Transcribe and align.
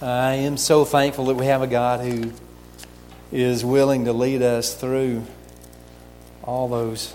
I 0.00 0.34
am 0.34 0.58
so 0.58 0.84
thankful 0.84 1.24
that 1.26 1.36
we 1.36 1.46
have 1.46 1.62
a 1.62 1.66
God 1.66 2.00
who 2.00 2.30
is 3.32 3.64
willing 3.64 4.04
to 4.04 4.12
lead 4.12 4.42
us 4.42 4.74
through 4.74 5.24
all 6.44 6.68
those 6.68 7.14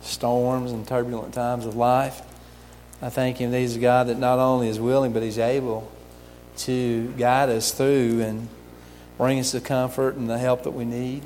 storms 0.00 0.72
and 0.72 0.84
turbulent 0.88 1.34
times 1.34 1.66
of 1.66 1.76
life. 1.76 2.20
I 3.00 3.10
thank 3.10 3.36
Him 3.36 3.52
that 3.52 3.60
He's 3.60 3.76
a 3.76 3.78
God 3.78 4.08
that 4.08 4.18
not 4.18 4.40
only 4.40 4.68
is 4.68 4.80
willing, 4.80 5.12
but 5.12 5.22
He's 5.22 5.38
able 5.38 5.88
to 6.58 7.14
guide 7.16 7.48
us 7.48 7.70
through 7.70 8.20
and 8.22 8.48
bring 9.18 9.38
us 9.38 9.52
the 9.52 9.60
comfort 9.60 10.16
and 10.16 10.28
the 10.28 10.38
help 10.38 10.64
that 10.64 10.72
we 10.72 10.84
need. 10.84 11.22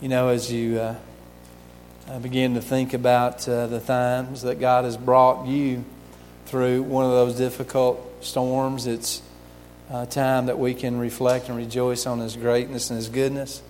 You 0.00 0.10
know, 0.10 0.28
as 0.28 0.52
you 0.52 0.78
uh, 0.78 0.94
begin 2.22 2.54
to 2.54 2.62
think 2.62 2.94
about 2.94 3.48
uh, 3.48 3.66
the 3.66 3.80
times 3.80 4.42
that 4.42 4.60
God 4.60 4.84
has 4.84 4.96
brought 4.96 5.48
you 5.48 5.84
through 6.46 6.84
one 6.84 7.04
of 7.04 7.10
those 7.10 7.34
difficult 7.34 8.24
storms, 8.24 8.86
it's 8.86 9.22
uh, 9.90 10.06
time 10.06 10.46
that 10.46 10.58
we 10.58 10.74
can 10.74 10.98
reflect 10.98 11.48
and 11.48 11.56
rejoice 11.56 12.06
on 12.06 12.18
His 12.18 12.36
greatness 12.36 12.90
and 12.90 12.98
His 12.98 13.08
goodness. 13.08 13.62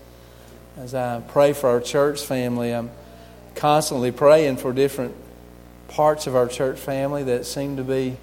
As 0.77 0.95
I 0.95 1.21
pray 1.21 1.53
for 1.53 1.69
our 1.71 1.81
church 1.81 2.23
family, 2.23 2.73
I'm 2.73 2.91
constantly 3.55 4.13
praying 4.13 4.57
for 4.57 4.73
different 4.73 5.15
parts 5.89 6.27
of 6.27 6.37
our 6.37 6.47
church 6.47 6.79
family 6.79 7.25
that 7.25 7.47
seem 7.47 7.77
to 7.77 7.85
be 7.85 8.17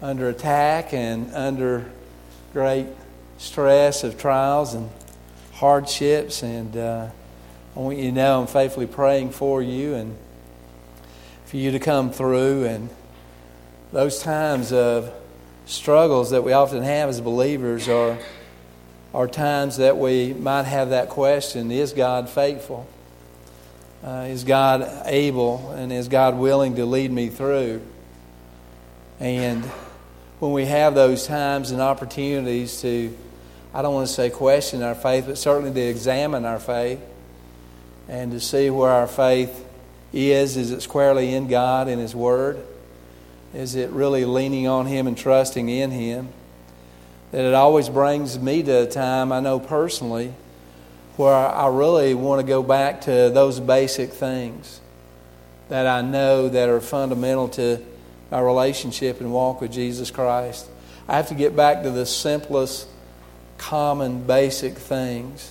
under 0.00 0.28
attack 0.28 0.92
and 0.92 1.34
under 1.34 1.90
great 2.52 2.86
stress 3.38 4.04
of 4.04 4.18
trials 4.18 4.74
and 4.74 4.88
hardships. 5.54 6.42
And 6.42 6.76
uh, 6.76 7.08
I 7.74 7.78
want 7.78 7.98
you 7.98 8.04
to 8.04 8.12
know 8.12 8.40
I'm 8.40 8.46
faithfully 8.46 8.86
praying 8.86 9.30
for 9.30 9.62
you 9.62 9.94
and 9.94 10.16
for 11.46 11.56
you 11.56 11.70
to 11.72 11.78
come 11.78 12.10
through. 12.10 12.64
And 12.64 12.90
those 13.92 14.22
times 14.22 14.72
of 14.72 15.12
struggles 15.66 16.30
that 16.30 16.42
we 16.42 16.52
often 16.52 16.82
have 16.82 17.08
as 17.08 17.20
believers 17.20 17.88
are, 17.88 18.18
are 19.12 19.28
times 19.28 19.76
that 19.76 19.98
we 19.98 20.32
might 20.32 20.62
have 20.62 20.90
that 20.90 21.10
question 21.10 21.70
Is 21.70 21.92
God 21.92 22.28
faithful? 22.28 22.88
Uh, 24.04 24.26
is 24.28 24.44
God 24.44 24.88
able 25.06 25.72
and 25.72 25.92
is 25.92 26.08
God 26.08 26.36
willing 26.36 26.76
to 26.76 26.86
lead 26.86 27.10
me 27.10 27.28
through? 27.28 27.82
And 29.18 29.64
when 30.38 30.52
we 30.52 30.66
have 30.66 30.94
those 30.94 31.26
times 31.26 31.70
and 31.70 31.80
opportunities 31.80 32.80
to, 32.82 33.16
I 33.74 33.82
don't 33.82 33.94
want 33.94 34.06
to 34.06 34.12
say 34.12 34.30
question 34.30 34.82
our 34.82 34.94
faith, 34.94 35.24
but 35.26 35.38
certainly 35.38 35.72
to 35.72 35.80
examine 35.80 36.44
our 36.44 36.60
faith 36.60 37.00
and 38.08 38.30
to 38.32 38.40
see 38.40 38.70
where 38.70 38.90
our 38.90 39.08
faith 39.08 39.64
is. 40.12 40.56
Is 40.56 40.70
it 40.70 40.82
squarely 40.82 41.34
in 41.34 41.48
God 41.48 41.88
and 41.88 42.00
His 42.00 42.14
Word? 42.14 42.64
Is 43.56 43.74
it 43.74 43.88
really 43.88 44.26
leaning 44.26 44.68
on 44.68 44.84
Him 44.84 45.06
and 45.06 45.16
trusting 45.16 45.70
in 45.70 45.90
Him? 45.90 46.28
That 47.30 47.42
it 47.42 47.54
always 47.54 47.88
brings 47.88 48.38
me 48.38 48.62
to 48.62 48.82
a 48.82 48.86
time, 48.86 49.32
I 49.32 49.40
know 49.40 49.58
personally, 49.58 50.34
where 51.16 51.32
I 51.32 51.68
really 51.68 52.12
want 52.12 52.42
to 52.42 52.46
go 52.46 52.62
back 52.62 53.00
to 53.02 53.30
those 53.30 53.58
basic 53.58 54.10
things 54.10 54.82
that 55.70 55.86
I 55.86 56.02
know 56.02 56.50
that 56.50 56.68
are 56.68 56.82
fundamental 56.82 57.48
to 57.50 57.82
my 58.30 58.40
relationship 58.40 59.22
and 59.22 59.32
walk 59.32 59.62
with 59.62 59.72
Jesus 59.72 60.10
Christ. 60.10 60.68
I 61.08 61.16
have 61.16 61.28
to 61.28 61.34
get 61.34 61.56
back 61.56 61.82
to 61.84 61.90
the 61.90 62.04
simplest, 62.04 62.86
common, 63.56 64.26
basic 64.26 64.74
things 64.74 65.50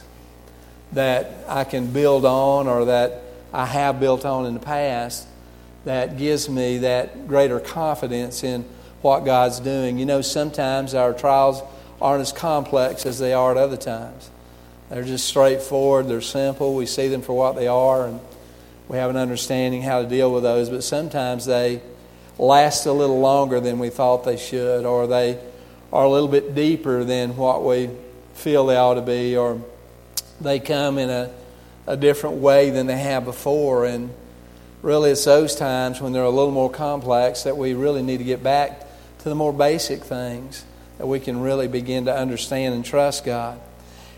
that 0.92 1.32
I 1.48 1.64
can 1.64 1.92
build 1.92 2.24
on 2.24 2.68
or 2.68 2.86
that 2.86 3.24
I 3.52 3.66
have 3.66 4.00
built 4.00 4.26
on 4.26 4.46
in 4.46 4.54
the 4.54 4.60
past 4.60 5.28
that 5.86 6.18
gives 6.18 6.50
me 6.50 6.80
that 6.80 7.28
greater 7.28 7.60
confidence 7.60 8.44
in 8.44 8.66
what 9.02 9.24
God's 9.24 9.60
doing. 9.60 9.98
You 9.98 10.06
know, 10.06 10.22
sometimes 10.22 10.94
our 10.94 11.14
trials 11.14 11.62
aren't 12.02 12.22
as 12.22 12.34
complex 12.34 13.06
as 13.06 13.20
they 13.20 13.34
are 13.34 13.52
at 13.52 13.58
other 13.58 13.78
times. 13.78 14.30
They're 14.90 15.04
just 15.04 15.28
straightforward, 15.28 16.08
they're 16.08 16.22
simple, 16.22 16.76
we 16.76 16.86
see 16.86 17.08
them 17.08 17.22
for 17.22 17.34
what 17.34 17.56
they 17.56 17.68
are, 17.68 18.08
and 18.08 18.20
we 18.88 18.98
have 18.98 19.10
an 19.10 19.18
understanding 19.18 19.82
how 19.82 20.02
to 20.02 20.08
deal 20.08 20.32
with 20.32 20.44
those. 20.44 20.70
But 20.70 20.84
sometimes 20.84 21.46
they 21.46 21.82
last 22.38 22.86
a 22.86 22.92
little 22.92 23.20
longer 23.20 23.60
than 23.60 23.80
we 23.80 23.90
thought 23.90 24.26
they 24.26 24.38
should, 24.38 24.86
or 24.86 25.08
they 25.08 25.40
are 25.92 26.04
a 26.04 26.10
little 26.10 26.28
bit 26.28 26.54
deeper 26.54 27.04
than 27.04 27.36
what 27.36 27.64
we 27.64 27.90
feel 28.34 28.66
they 28.66 28.76
ought 28.76 28.96
to 28.96 29.02
be, 29.02 29.38
or 29.38 29.62
they 30.42 30.60
come 30.60 30.98
in 30.98 31.10
a, 31.10 31.32
a 31.88 31.98
different 31.98 32.38
way 32.38 32.70
than 32.70 32.88
they 32.88 32.98
have 32.98 33.26
before. 33.26 33.86
And 33.86 34.12
really 34.86 35.10
it's 35.10 35.26
those 35.26 35.56
times 35.56 36.00
when 36.00 36.14
they're 36.14 36.24
a 36.24 36.30
little 36.30 36.52
more 36.52 36.70
complex 36.70 37.42
that 37.44 37.58
we 37.58 37.74
really 37.74 38.04
need 38.04 38.20
to 38.20 38.24
get 38.24 38.44
back 38.44 38.86
to 39.18 39.30
the 39.30 39.34
more 39.34 39.52
basic 39.52 40.04
things 40.04 40.64
that 41.00 41.08
we 41.08 41.20
can 41.20 41.42
really 41.42 41.68
begin 41.68 42.06
to 42.06 42.16
understand 42.16 42.76
and 42.76 42.86
trust 42.86 43.26
God. 43.26 43.60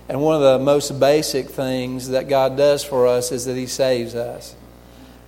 And 0.09 0.21
one 0.21 0.35
of 0.35 0.41
the 0.41 0.59
most 0.59 0.99
basic 0.99 1.49
things 1.49 2.09
that 2.09 2.27
God 2.27 2.57
does 2.57 2.83
for 2.83 3.07
us 3.07 3.31
is 3.31 3.45
that 3.45 3.55
He 3.55 3.65
saves 3.65 4.13
us. 4.13 4.55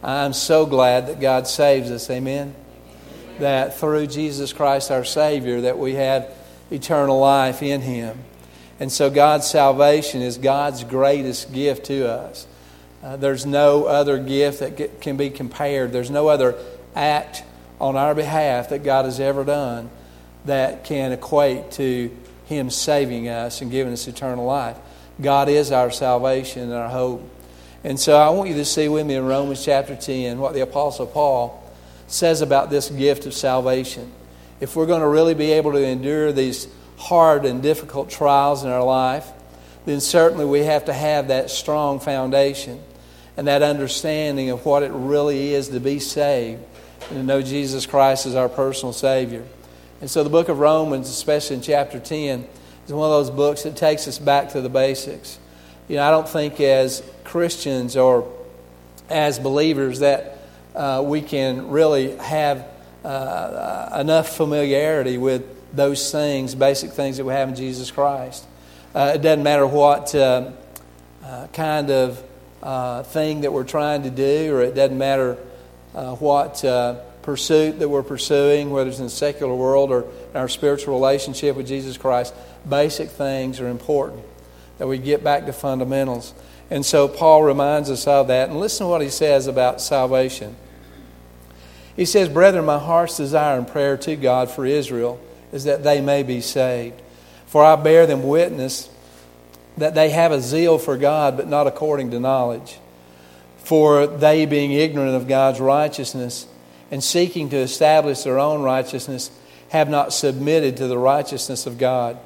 I'm 0.03 0.33
so 0.33 0.65
glad 0.65 1.07
that 1.07 1.21
God 1.21 1.47
saves 1.47 1.89
us. 1.89 2.09
Amen. 2.09 2.53
That 3.39 3.79
through 3.79 4.07
Jesus 4.07 4.51
Christ 4.51 4.91
our 4.91 5.05
Savior 5.05 5.61
that 5.61 5.77
we 5.77 5.95
have 5.95 6.33
eternal 6.69 7.17
life 7.17 7.63
in 7.63 7.79
Him. 7.79 8.19
And 8.77 8.91
so 8.91 9.09
God's 9.09 9.47
salvation 9.47 10.21
is 10.21 10.37
God's 10.37 10.83
greatest 10.83 11.53
gift 11.53 11.85
to 11.85 12.09
us. 12.09 12.45
Uh, 13.01 13.15
there's 13.15 13.45
no 13.45 13.85
other 13.85 14.19
gift 14.19 14.59
that 14.59 14.75
get, 14.75 14.99
can 14.99 15.15
be 15.15 15.29
compared. 15.29 15.91
There's 15.91 16.11
no 16.11 16.27
other 16.27 16.55
act 16.95 17.43
on 17.79 17.95
our 17.95 18.13
behalf 18.13 18.69
that 18.69 18.83
God 18.83 19.05
has 19.05 19.19
ever 19.19 19.45
done 19.45 19.89
that 20.45 20.83
can 20.83 21.11
equate 21.11 21.71
to 21.71 22.15
Him 22.45 22.69
saving 22.69 23.29
us 23.29 23.61
and 23.61 23.71
giving 23.71 23.93
us 23.93 24.07
eternal 24.07 24.45
life. 24.45 24.77
God 25.21 25.47
is 25.49 25.71
our 25.71 25.91
salvation 25.91 26.63
and 26.63 26.73
our 26.73 26.89
hope. 26.89 27.21
And 27.83 27.97
so 27.97 28.17
I 28.17 28.29
want 28.29 28.49
you 28.49 28.55
to 28.55 28.65
see 28.65 28.89
with 28.89 29.05
me 29.05 29.15
in 29.15 29.25
Romans 29.25 29.63
chapter 29.63 29.95
10 29.95 30.37
what 30.39 30.53
the 30.53 30.61
Apostle 30.61 31.07
Paul 31.07 31.63
says 32.07 32.41
about 32.41 32.69
this 32.69 32.89
gift 32.89 33.25
of 33.25 33.33
salvation. 33.33 34.11
If 34.59 34.75
we're 34.75 34.87
going 34.87 35.01
to 35.01 35.07
really 35.07 35.35
be 35.35 35.53
able 35.53 35.71
to 35.71 35.81
endure 35.81 36.33
these 36.33 36.67
hard 36.97 37.45
and 37.45 37.63
difficult 37.63 38.09
trials 38.09 38.65
in 38.65 38.69
our 38.69 38.83
life, 38.83 39.25
then 39.85 40.01
certainly 40.01 40.43
we 40.43 40.59
have 40.61 40.85
to 40.85 40.93
have 40.93 41.29
that 41.29 41.49
strong 41.49 42.01
foundation 42.01 42.81
and 43.39 43.47
that 43.47 43.61
understanding 43.61 44.49
of 44.49 44.65
what 44.65 44.83
it 44.83 44.91
really 44.91 45.53
is 45.53 45.69
to 45.69 45.79
be 45.79 45.97
saved 45.97 46.61
and 47.03 47.19
to 47.19 47.23
know 47.23 47.41
Jesus 47.41 47.85
Christ 47.85 48.25
as 48.25 48.35
our 48.35 48.49
personal 48.49 48.91
Savior. 48.91 49.45
And 50.01 50.11
so 50.11 50.25
the 50.25 50.29
book 50.29 50.49
of 50.49 50.59
Romans, 50.59 51.07
especially 51.09 51.55
in 51.55 51.61
chapter 51.61 52.01
10, 52.01 52.45
is 52.85 52.91
one 52.91 53.09
of 53.09 53.25
those 53.25 53.29
books 53.29 53.63
that 53.63 53.77
takes 53.77 54.09
us 54.09 54.19
back 54.19 54.49
to 54.49 54.59
the 54.59 54.67
basics. 54.67 55.39
You 55.87 55.95
know, 55.95 56.03
I 56.03 56.11
don't 56.11 56.27
think 56.27 56.59
as 56.59 57.01
Christians 57.23 57.95
or 57.95 58.29
as 59.09 59.39
believers 59.39 59.99
that 59.99 60.39
uh, 60.75 61.01
we 61.05 61.21
can 61.21 61.69
really 61.69 62.17
have 62.17 62.67
uh, 63.05 63.95
enough 64.01 64.35
familiarity 64.35 65.17
with 65.17 65.45
those 65.73 66.11
things, 66.11 66.55
basic 66.55 66.91
things 66.91 67.15
that 67.15 67.23
we 67.23 67.31
have 67.31 67.47
in 67.47 67.55
Jesus 67.55 67.89
Christ. 67.89 68.45
Uh, 68.93 69.13
it 69.15 69.21
doesn't 69.21 69.43
matter 69.43 69.65
what 69.65 70.13
uh, 70.13 70.51
uh, 71.23 71.47
kind 71.53 71.89
of 71.89 72.21
uh, 72.61 73.03
thing 73.03 73.41
that 73.41 73.53
we're 73.53 73.63
trying 73.63 74.03
to 74.03 74.09
do, 74.09 74.55
or 74.55 74.61
it 74.61 74.75
doesn't 74.75 74.97
matter 74.97 75.37
uh, 75.95 76.15
what 76.15 76.63
uh, 76.63 76.95
pursuit 77.21 77.79
that 77.79 77.89
we're 77.89 78.03
pursuing, 78.03 78.69
whether 78.71 78.89
it's 78.89 78.99
in 78.99 79.05
the 79.05 79.09
secular 79.09 79.53
world 79.53 79.91
or 79.91 80.05
our 80.33 80.47
spiritual 80.47 80.93
relationship 80.93 81.55
with 81.55 81.67
Jesus 81.67 81.97
Christ, 81.97 82.33
basic 82.67 83.09
things 83.09 83.59
are 83.59 83.67
important. 83.67 84.23
That 84.77 84.87
we 84.87 84.97
get 84.97 85.23
back 85.23 85.45
to 85.45 85.53
fundamentals. 85.53 86.33
And 86.69 86.85
so 86.85 87.07
Paul 87.07 87.43
reminds 87.43 87.89
us 87.89 88.07
of 88.07 88.27
that. 88.27 88.49
And 88.49 88.59
listen 88.59 88.85
to 88.85 88.89
what 88.89 89.01
he 89.01 89.09
says 89.09 89.47
about 89.47 89.81
salvation. 89.81 90.55
He 91.95 92.05
says, 92.05 92.29
Brethren, 92.29 92.65
my 92.65 92.79
heart's 92.79 93.17
desire 93.17 93.57
and 93.57 93.67
prayer 93.67 93.97
to 93.97 94.15
God 94.15 94.49
for 94.49 94.65
Israel 94.65 95.19
is 95.51 95.65
that 95.65 95.83
they 95.83 95.99
may 95.99 96.23
be 96.23 96.39
saved. 96.39 97.01
For 97.47 97.63
I 97.63 97.75
bear 97.75 98.05
them 98.05 98.23
witness 98.23 98.89
that 99.79 99.95
they 99.95 100.09
have 100.09 100.31
a 100.31 100.41
zeal 100.41 100.77
for 100.77 100.97
God, 100.97 101.37
but 101.37 101.47
not 101.47 101.67
according 101.67 102.11
to 102.11 102.19
knowledge. 102.19 102.79
For 103.57 104.07
they, 104.07 104.45
being 104.45 104.71
ignorant 104.71 105.15
of 105.15 105.27
God's 105.27 105.59
righteousness 105.59 106.47
and 106.91 107.03
seeking 107.03 107.49
to 107.49 107.57
establish 107.57 108.23
their 108.23 108.39
own 108.39 108.61
righteousness, 108.63 109.29
have 109.69 109.89
not 109.89 110.13
submitted 110.13 110.77
to 110.77 110.87
the 110.87 110.97
righteousness 110.97 111.67
of 111.67 111.77
God. 111.77 112.17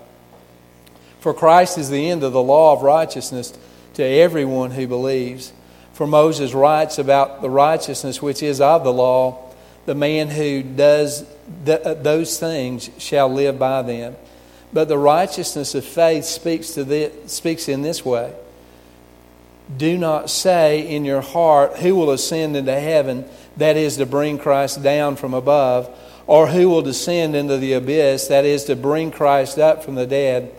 For 1.20 1.34
Christ 1.34 1.78
is 1.78 1.90
the 1.90 2.10
end 2.10 2.24
of 2.24 2.34
the 2.34 2.42
law 2.42 2.74
of 2.74 2.82
righteousness 2.82 3.58
to 3.96 4.04
everyone 4.04 4.72
who 4.72 4.88
believes. 4.88 5.54
For 5.94 6.08
Moses 6.08 6.54
writes 6.54 6.98
about 6.98 7.42
the 7.42 7.50
righteousness 7.50 8.22
which 8.22 8.42
is 8.42 8.60
of 8.60 8.84
the 8.84 8.94
law, 8.94 9.54
the 9.86 9.96
man 9.96 10.30
who 10.30 10.64
does 10.64 11.26
those 11.66 12.40
things 12.40 12.90
shall 12.98 13.30
live 13.30 13.60
by 13.60 13.82
them. 13.82 14.16
But 14.74 14.88
the 14.88 14.98
righteousness 14.98 15.75
of 15.75 15.86
faith 15.86 16.25
speaks, 16.25 16.72
to 16.72 16.84
the, 16.84 17.12
speaks 17.28 17.70
in 17.70 17.84
this 17.84 18.04
way 18.04 18.34
Do 19.78 19.98
not 19.98 20.30
say 20.30 20.88
in 20.88 21.06
your 21.06 21.22
heart, 21.22 21.78
Who 21.78 21.96
will 21.96 22.12
ascend 22.12 22.58
into 22.58 22.80
heaven? 22.80 23.25
That 23.58 23.78
is 23.78 23.98
to 23.98 24.06
bring 24.06 24.40
Christ 24.40 24.81
down 24.81 25.16
from 25.16 25.34
above. 25.34 25.96
or 26.25 26.48
who 26.48 26.70
will 26.70 26.81
descend 26.81 27.36
into 27.36 27.58
the 27.58 27.74
abyss, 27.74 28.28
that 28.28 28.46
is, 28.46 28.64
to 28.64 28.75
bring 28.75 29.12
Christ 29.12 29.60
up 29.60 29.84
from 29.84 29.96
the 29.96 30.08
dead. 30.08 30.54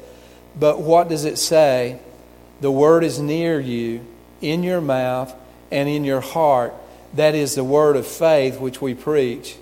But 0.59 0.81
what 0.81 1.09
does 1.09 1.25
it 1.25 1.39
say? 1.39 1.99
The 2.61 2.71
word 2.71 3.03
is 3.03 3.19
near 3.19 3.59
you, 3.59 4.07
in 4.41 4.63
your 4.63 4.81
mouth 4.81 5.35
and 5.71 5.89
in 5.89 6.05
your 6.05 6.21
heart. 6.21 6.75
That 7.15 7.35
is 7.35 7.55
the 7.55 7.65
word 7.65 7.97
of 7.97 8.07
faith 8.07 8.61
which 8.61 8.81
we 8.81 8.95
preach. 8.95 9.57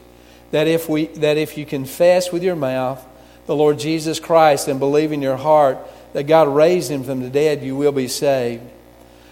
That 0.51 0.67
if, 0.67 0.89
we, 0.89 1.07
that 1.07 1.39
if 1.39 1.57
you 1.57 1.65
confess 1.65 2.33
with 2.33 2.43
your 2.43 2.57
mouth 2.57 3.03
the 3.47 3.57
Lord 3.57 3.79
Jesus 3.79 4.21
Christ 4.21 4.69
and 4.69 4.79
believe 4.79 5.13
in 5.13 5.23
your 5.23 5.37
heart 5.37 5.79
that 6.13 6.25
God 6.25 6.49
raised 6.49 6.91
him 6.91 7.05
from 7.05 7.21
the 7.21 7.31
dead, 7.31 7.63
you 7.63 7.77
will 7.77 7.93
be 7.93 8.09
saved. 8.09 8.63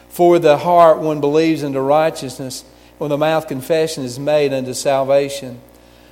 For 0.09 0.39
the 0.39 0.59
heart 0.59 0.99
one 0.99 1.21
believes 1.21 1.63
unto 1.63 1.79
righteousness, 1.79 2.65
when 2.99 3.11
the 3.11 3.19
mouth 3.19 3.49
confession 3.49 4.05
is 4.05 4.19
made 4.19 4.53
unto 4.53 4.75
salvation. 4.75 5.61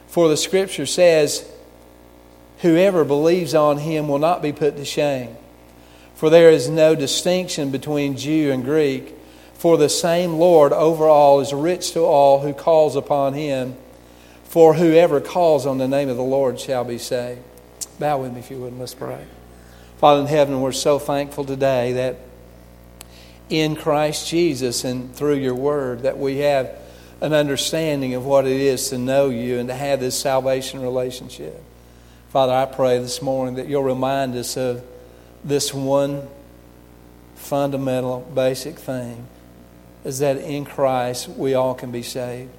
For 0.06 0.28
the 0.28 0.36
scripture 0.36 0.86
says, 0.86 1.46
Whoever 2.60 3.04
believes 3.04 3.54
on 3.54 3.78
him 3.78 4.08
will 4.08 4.18
not 4.18 4.42
be 4.42 4.52
put 4.52 4.76
to 4.76 4.84
shame. 4.84 5.36
For 6.14 6.30
there 6.30 6.50
is 6.50 6.68
no 6.68 6.94
distinction 6.94 7.70
between 7.70 8.16
Jew 8.16 8.50
and 8.50 8.64
Greek, 8.64 9.14
for 9.54 9.76
the 9.76 9.88
same 9.88 10.34
Lord 10.34 10.72
over 10.72 11.06
all 11.06 11.40
is 11.40 11.52
rich 11.52 11.92
to 11.92 12.00
all 12.00 12.40
who 12.40 12.52
calls 12.52 12.96
upon 12.96 13.34
him. 13.34 13.76
For 14.44 14.74
whoever 14.74 15.20
calls 15.20 15.66
on 15.66 15.78
the 15.78 15.88
name 15.88 16.08
of 16.08 16.16
the 16.16 16.22
Lord 16.22 16.58
shall 16.58 16.84
be 16.84 16.98
saved. 16.98 17.42
Bow 17.98 18.18
with 18.18 18.32
me 18.32 18.38
if 18.38 18.50
you 18.50 18.58
would, 18.58 18.70
and 18.72 18.78
let's 18.78 18.94
pray. 18.94 19.24
Father 19.98 20.20
in 20.20 20.26
heaven, 20.28 20.60
we're 20.60 20.70
so 20.70 21.00
thankful 21.00 21.44
today 21.44 21.94
that 21.94 22.16
in 23.50 23.74
Christ 23.74 24.28
Jesus 24.28 24.84
and 24.84 25.12
through 25.14 25.36
your 25.36 25.54
word 25.54 26.02
that 26.02 26.16
we 26.16 26.38
have 26.38 26.70
an 27.20 27.32
understanding 27.32 28.14
of 28.14 28.24
what 28.24 28.46
it 28.46 28.60
is 28.60 28.90
to 28.90 28.98
know 28.98 29.30
you 29.30 29.58
and 29.58 29.68
to 29.68 29.74
have 29.74 29.98
this 29.98 30.16
salvation 30.16 30.80
relationship. 30.80 31.60
Father, 32.28 32.52
I 32.52 32.66
pray 32.66 32.98
this 32.98 33.20
morning 33.20 33.56
that 33.56 33.66
you'll 33.66 33.82
remind 33.82 34.36
us 34.36 34.56
of 34.56 34.84
this 35.42 35.74
one 35.74 36.28
fundamental, 37.34 38.20
basic 38.32 38.78
thing 38.78 39.26
is 40.04 40.20
that 40.20 40.36
in 40.36 40.64
Christ 40.64 41.28
we 41.28 41.54
all 41.54 41.74
can 41.74 41.90
be 41.90 42.02
saved. 42.02 42.50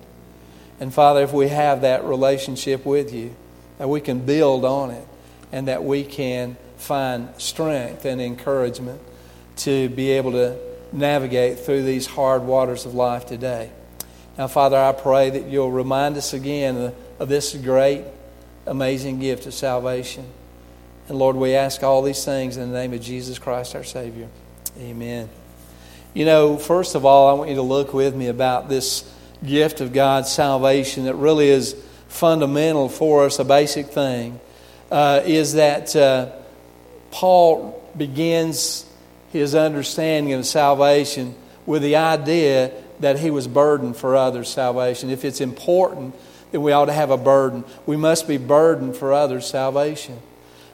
And 0.82 0.94
Father, 0.94 1.22
if 1.22 1.32
we 1.32 1.48
have 1.48 1.82
that 1.82 2.04
relationship 2.04 2.86
with 2.86 3.14
you, 3.14 3.34
that 3.78 3.88
we 3.88 4.02
can 4.02 4.26
build 4.26 4.66
on 4.66 4.92
it 4.92 5.08
and 5.52 5.68
that 5.68 5.84
we 5.84 6.04
can 6.04 6.58
find 6.78 7.30
strength 7.38 8.06
and 8.06 8.22
encouragement 8.22 9.02
to 9.58 9.90
be 9.90 10.12
able 10.12 10.32
to 10.32 10.58
navigate 10.92 11.60
through 11.60 11.84
these 11.84 12.08
hard 12.08 12.44
waters 12.44 12.86
of 12.86 12.94
life 12.94 13.26
today. 13.26 13.72
Now, 14.38 14.48
Father, 14.48 14.78
I 14.78 14.94
pray 14.94 15.30
that 15.32 15.48
you'll 15.48 15.72
remind 15.72 16.16
us 16.18 16.34
again 16.34 16.94
of 17.20 17.30
this 17.30 17.54
great, 17.56 18.06
amazing 18.66 19.20
gift 19.20 19.46
of 19.46 19.54
salvation. 19.54 20.26
And 21.10 21.18
Lord, 21.18 21.36
we 21.36 21.56
ask 21.56 21.84
all 21.84 22.02
these 22.02 22.24
things 22.24 22.56
in 22.56 22.72
the 22.72 22.78
name 22.78 22.94
of 22.94 23.02
Jesus 23.02 23.38
Christ, 23.38 23.76
our 23.76 23.84
Savior. 23.84 24.30
Amen. 24.80 25.28
You 26.14 26.26
know, 26.26 26.58
first 26.58 26.96
of 26.96 27.06
all, 27.06 27.30
I 27.30 27.34
want 27.34 27.50
you 27.50 27.56
to 27.58 27.62
look 27.62 27.94
with 27.94 28.16
me 28.16 28.28
about 28.28 28.70
this 28.70 29.12
gift 29.46 29.82
of 29.82 29.94
God's 29.94 30.32
salvation 30.32 31.06
that 31.06 31.16
really 31.16 31.50
is 31.50 31.76
fundamental 32.08 32.90
for 32.90 33.26
us, 33.26 33.40
a 33.40 33.44
basic 33.44 33.88
thing, 33.88 34.40
uh, 34.92 35.22
is 35.26 35.54
that 35.54 35.96
uh, 35.96 36.32
Paul 37.12 37.82
begins 37.98 38.86
his 39.32 39.56
understanding 39.56 40.34
of 40.34 40.46
salvation 40.46 41.36
with 41.66 41.82
the 41.82 41.96
idea 41.98 42.72
that 43.00 43.20
he 43.20 43.30
was 43.30 43.48
burdened 43.48 43.96
for 43.96 44.16
others' 44.16 44.50
salvation. 44.50 45.10
If 45.10 45.24
it's 45.24 45.42
important, 45.42 46.16
then 46.52 46.62
we 46.62 46.72
ought 46.72 46.86
to 46.86 46.94
have 46.94 47.12
a 47.12 47.18
burden. 47.18 47.64
We 47.86 47.96
must 47.96 48.28
be 48.28 48.38
burdened 48.38 48.96
for 48.96 49.14
others' 49.14 49.48
salvation. 49.48 50.18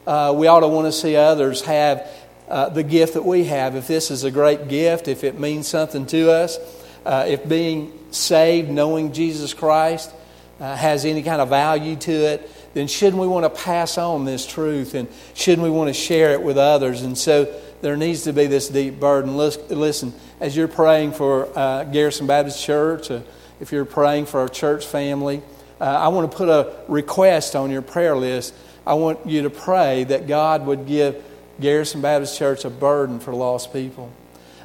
Uh, 0.08 0.34
we 0.36 0.48
ought 0.48 0.62
to 0.62 0.68
want 0.68 0.86
to 0.88 0.92
see 0.92 1.16
others 1.16 1.62
have 1.62 2.10
uh, 2.48 2.70
the 2.70 2.84
gift 2.84 3.16
that 3.16 3.26
we 3.26 3.46
have. 3.46 3.76
If 3.76 3.88
this 3.88 4.12
is 4.12 4.24
a 4.24 4.32
great 4.32 4.68
gift, 4.68 5.08
if 5.08 5.24
it 5.24 5.40
means 5.40 5.68
something 5.68 6.06
to 6.08 6.32
us, 6.32 6.58
uh, 7.06 7.26
if 7.28 7.48
being 7.48 7.92
saved, 8.12 8.70
knowing 8.70 9.14
Jesus 9.14 9.54
Christ, 9.54 10.12
uh, 10.60 10.76
has 10.76 11.06
any 11.06 11.24
kind 11.24 11.42
of 11.42 11.50
value 11.50 11.96
to 11.98 12.12
it, 12.12 12.50
then 12.76 12.88
shouldn't 12.88 13.22
we 13.22 13.26
want 13.26 13.46
to 13.46 13.64
pass 13.64 13.98
on 13.98 14.26
this 14.26 14.46
truth 14.46 14.96
and 14.96 15.08
shouldn't 15.34 15.64
we 15.64 15.70
want 15.70 15.88
to 15.88 15.94
share 15.94 16.34
it 16.34 16.42
with 16.44 16.58
others? 16.58 17.04
And 17.04 17.18
so 17.18 17.46
there 17.82 17.96
needs 17.96 18.24
to 18.24 18.34
be 18.34 18.48
this 18.48 18.68
deep 18.68 19.00
burden. 19.00 19.38
Listen, 19.38 20.14
as 20.42 20.58
you're 20.58 20.68
praying 20.68 21.14
for 21.14 21.48
uh, 21.58 21.86
Garrison 21.86 22.28
Baptist 22.28 22.62
Church, 22.62 23.10
uh, 23.10 23.22
if 23.62 23.72
you're 23.72 23.86
praying 23.86 24.26
for 24.26 24.42
our 24.42 24.50
church 24.50 24.86
family, 24.86 25.42
uh, 25.80 25.86
I 25.86 26.10
want 26.10 26.30
to 26.30 26.38
put 26.38 26.50
a 26.50 26.76
request 26.90 27.56
on 27.56 27.72
your 27.72 27.82
prayer 27.82 28.18
list. 28.18 28.54
I 28.86 28.96
want 28.96 29.26
you 29.26 29.44
to 29.44 29.50
pray 29.50 30.04
that 30.04 30.28
God 30.28 30.66
would 30.66 30.86
give 30.86 31.24
Garrison 31.62 32.02
Baptist 32.02 32.38
Church 32.38 32.66
a 32.66 32.70
burden 32.70 33.22
for 33.22 33.34
lost 33.34 33.72
people. 33.72 34.12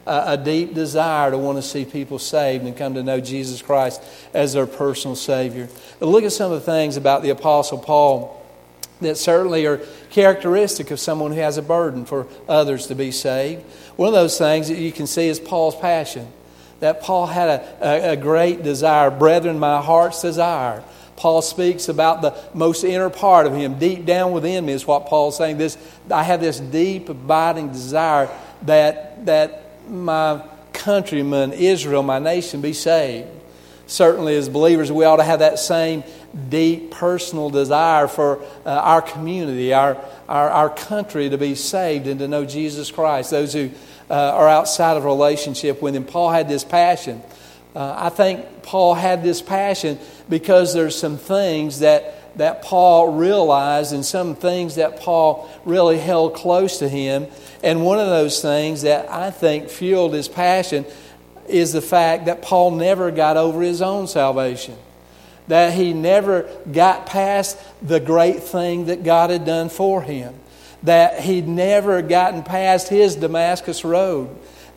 A 0.07 0.37
deep 0.37 0.75
desire 0.75 1.31
to 1.31 1.39
want 1.39 1.59
to 1.59 1.63
see 1.63 1.85
people 1.85 2.19
saved 2.19 2.65
and 2.65 2.77
come 2.77 2.95
to 2.95 3.03
know 3.03 3.21
Jesus 3.21 3.63
Christ 3.63 4.03
as 4.35 4.53
their 4.53 4.67
personal 4.67 5.15
Savior. 5.15 5.69
But 5.99 6.07
look 6.07 6.25
at 6.25 6.33
some 6.33 6.51
of 6.53 6.61
the 6.61 6.67
things 6.67 6.97
about 6.97 7.23
the 7.23 7.31
Apostle 7.31 7.79
Paul 7.79 8.37
that 9.01 9.17
certainly 9.17 9.67
are 9.67 9.79
characteristic 10.11 10.91
of 10.91 11.01
someone 11.01 11.33
who 11.33 11.41
has 11.41 11.57
a 11.57 11.63
burden 11.63 12.05
for 12.05 12.27
others 12.49 12.87
to 12.89 12.95
be 12.95 13.11
saved. 13.11 13.63
One 13.97 14.09
of 14.09 14.15
those 14.15 14.39
things 14.39 14.69
that 14.69 14.79
you 14.79 14.93
can 14.93 15.07
see 15.07 15.29
is 15.29 15.39
Paul's 15.39 15.77
passion. 15.77 16.29
That 16.81 17.03
Paul 17.03 17.27
had 17.27 17.49
a, 17.49 17.87
a, 17.87 18.13
a 18.13 18.17
great 18.17 18.63
desire. 18.63 19.11
Brethren, 19.11 19.59
my 19.59 19.81
heart's 19.81 20.23
desire. 20.23 20.83
Paul 21.17 21.43
speaks 21.43 21.89
about 21.89 22.23
the 22.23 22.35
most 22.55 22.83
inner 22.83 23.11
part 23.11 23.47
of 23.47 23.55
him. 23.55 23.79
Deep 23.79 24.07
down 24.07 24.33
within 24.33 24.65
me 24.65 24.73
is 24.73 24.87
what 24.87 25.07
Paul's 25.07 25.37
saying. 25.37 25.59
This, 25.59 25.77
I 26.11 26.23
have 26.23 26.41
this 26.41 26.59
deep, 26.59 27.11
abiding 27.11 27.73
desire 27.73 28.31
that, 28.63 29.27
that 29.27 29.70
my 29.91 30.43
countrymen, 30.73 31.53
Israel, 31.53 32.03
my 32.03 32.19
nation, 32.19 32.61
be 32.61 32.73
saved. 32.73 33.29
Certainly, 33.87 34.37
as 34.37 34.49
believers, 34.49 34.93
we 34.93 35.05
ought 35.05 35.17
to 35.17 35.25
have 35.25 35.41
that 35.41 35.59
same 35.59 36.05
deep 36.49 36.93
personal 36.93 37.51
desire 37.51 38.07
for 38.07 38.41
uh, 38.65 38.71
our 38.71 39.03
community, 39.03 39.73
our, 39.73 39.97
our, 40.29 40.49
our, 40.49 40.71
country 40.71 41.29
to 41.29 41.37
be 41.37 41.57
saved 41.57 42.07
and 42.07 42.21
to 42.21 42.29
know 42.29 42.45
Jesus 42.45 42.91
Christ, 42.91 43.33
those 43.33 43.53
who 43.53 43.71
uh, 44.09 44.15
are 44.15 44.49
outside 44.49 44.97
of 44.97 45.05
relationship 45.05 45.83
with 45.83 45.97
Him. 45.97 46.05
Paul 46.05 46.31
had 46.31 46.49
this 46.49 46.63
passion. 46.63 47.21
Uh, 47.75 47.95
I 47.97 48.09
think 48.11 48.63
Paul 48.63 48.95
had 48.95 49.25
this 49.25 49.43
passion 49.43 49.99
because 50.29 50.73
there's 50.73 50.97
some 50.97 51.17
things 51.17 51.81
that, 51.81 52.15
that 52.37 52.63
Paul 52.63 53.13
realized 53.13 53.93
and 53.93 54.05
some 54.05 54.35
things 54.35 54.77
that 54.77 55.01
Paul 55.01 55.51
really 55.65 55.99
held 55.99 56.35
close 56.35 56.79
to 56.79 56.89
him. 56.89 57.27
And 57.63 57.85
one 57.85 57.99
of 57.99 58.07
those 58.07 58.41
things 58.41 58.83
that 58.83 59.11
I 59.11 59.31
think 59.31 59.69
fueled 59.69 60.15
his 60.15 60.29
passion 60.29 60.87
is 61.49 61.73
the 61.73 61.83
fact 61.83 62.27
that 62.27 62.43
Paul 62.43 62.73
never 62.73 63.11
got 63.11 63.37
over 63.37 63.61
his 63.61 63.83
own 63.83 64.07
salvation. 64.07 64.77
That 65.49 65.75
he 65.75 65.93
never 65.93 66.49
got 66.71 67.07
past 67.07 67.59
the 67.83 67.99
great 67.99 68.43
thing 68.43 68.87
that 68.87 69.03
God 69.03 69.31
had 69.31 69.45
done 69.45 69.69
for 69.69 70.01
him, 70.01 70.35
that 70.85 71.21
he'd 71.21 71.49
never 71.49 72.03
gotten 72.03 72.43
past 72.45 72.89
his 72.89 73.17
Damascus 73.17 73.85
road, 73.85 74.29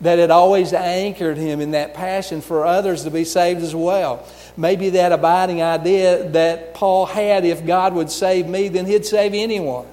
that 0.04 0.18
had 0.18 0.30
always 0.30 0.74
anchored 0.74 1.38
him 1.38 1.60
in 1.60 1.70
that 1.70 1.94
passion 1.94 2.42
for 2.42 2.66
others 2.66 3.04
to 3.04 3.10
be 3.10 3.24
saved 3.24 3.62
as 3.62 3.74
well. 3.74 4.26
Maybe 4.54 4.90
that 4.90 5.12
abiding 5.12 5.62
idea 5.62 6.28
that 6.30 6.74
Paul 6.74 7.06
had 7.06 7.46
if 7.46 7.64
God 7.66 7.94
would 7.94 8.10
save 8.10 8.46
me, 8.46 8.68
then 8.68 8.84
he'd 8.84 9.06
save 9.06 9.32
anyone. 9.32 9.86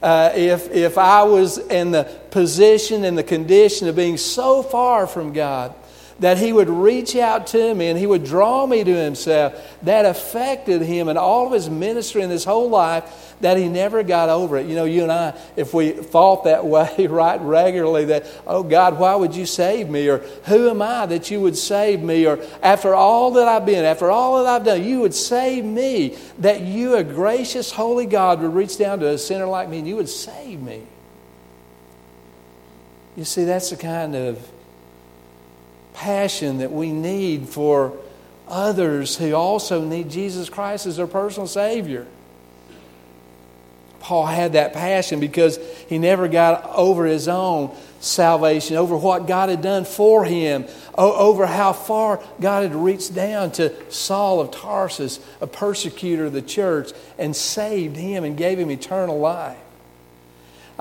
Uh, 0.00 0.32
if, 0.34 0.70
if 0.70 0.96
I 0.96 1.24
was 1.24 1.58
in 1.58 1.90
the 1.90 2.04
position 2.30 3.04
and 3.04 3.18
the 3.18 3.24
condition 3.24 3.88
of 3.88 3.96
being 3.96 4.16
so 4.16 4.62
far 4.62 5.08
from 5.08 5.32
God 5.32 5.74
that 6.22 6.38
he 6.38 6.52
would 6.52 6.70
reach 6.70 7.16
out 7.16 7.48
to 7.48 7.74
me 7.74 7.88
and 7.88 7.98
he 7.98 8.06
would 8.06 8.24
draw 8.24 8.64
me 8.64 8.84
to 8.84 8.94
himself. 8.94 9.76
That 9.82 10.06
affected 10.06 10.80
him 10.80 11.08
and 11.08 11.18
all 11.18 11.48
of 11.48 11.52
his 11.52 11.68
ministry 11.68 12.22
and 12.22 12.30
his 12.30 12.44
whole 12.44 12.70
life 12.70 13.34
that 13.40 13.56
he 13.56 13.68
never 13.68 14.04
got 14.04 14.28
over 14.28 14.56
it. 14.56 14.66
You 14.66 14.76
know, 14.76 14.84
you 14.84 15.02
and 15.02 15.10
I, 15.10 15.36
if 15.56 15.74
we 15.74 15.90
thought 15.90 16.44
that 16.44 16.64
way 16.72 17.08
right 17.08 17.40
regularly, 17.40 18.04
that, 18.06 18.26
oh 18.46 18.62
God, 18.62 19.00
why 19.00 19.16
would 19.16 19.34
you 19.34 19.46
save 19.46 19.90
me? 19.90 20.08
Or 20.08 20.18
who 20.46 20.70
am 20.70 20.80
I 20.80 21.06
that 21.06 21.28
you 21.28 21.40
would 21.40 21.58
save 21.58 22.00
me? 22.00 22.24
Or 22.24 22.38
after 22.62 22.94
all 22.94 23.32
that 23.32 23.48
I've 23.48 23.66
been, 23.66 23.84
after 23.84 24.08
all 24.08 24.44
that 24.44 24.46
I've 24.46 24.64
done, 24.64 24.84
you 24.84 25.00
would 25.00 25.14
save 25.14 25.64
me. 25.64 26.16
That 26.38 26.60
you, 26.60 26.94
a 26.94 27.02
gracious, 27.02 27.72
holy 27.72 28.06
God, 28.06 28.40
would 28.42 28.54
reach 28.54 28.78
down 28.78 29.00
to 29.00 29.08
a 29.08 29.18
sinner 29.18 29.46
like 29.46 29.68
me 29.68 29.80
and 29.80 29.88
you 29.88 29.96
would 29.96 30.08
save 30.08 30.62
me. 30.62 30.86
You 33.16 33.24
see, 33.24 33.44
that's 33.44 33.70
the 33.70 33.76
kind 33.76 34.14
of 34.14 34.51
passion 35.94 36.58
that 36.58 36.72
we 36.72 36.92
need 36.92 37.48
for 37.48 37.96
others 38.48 39.16
who 39.16 39.34
also 39.34 39.84
need 39.84 40.10
Jesus 40.10 40.48
Christ 40.48 40.86
as 40.86 40.96
their 40.96 41.06
personal 41.06 41.46
Savior. 41.46 42.06
Paul 44.00 44.26
had 44.26 44.54
that 44.54 44.72
passion 44.72 45.20
because 45.20 45.58
he 45.88 45.96
never 45.96 46.26
got 46.26 46.68
over 46.70 47.06
his 47.06 47.28
own 47.28 47.74
salvation, 48.00 48.76
over 48.76 48.96
what 48.96 49.28
God 49.28 49.48
had 49.48 49.62
done 49.62 49.84
for 49.84 50.24
him, 50.24 50.66
over 50.98 51.46
how 51.46 51.72
far 51.72 52.20
God 52.40 52.64
had 52.64 52.74
reached 52.74 53.14
down 53.14 53.52
to 53.52 53.72
Saul 53.92 54.40
of 54.40 54.50
Tarsus, 54.50 55.20
a 55.40 55.46
persecutor 55.46 56.26
of 56.26 56.32
the 56.32 56.42
church, 56.42 56.90
and 57.16 57.34
saved 57.34 57.96
him 57.96 58.24
and 58.24 58.36
gave 58.36 58.58
him 58.58 58.72
eternal 58.72 59.20
life. 59.20 59.56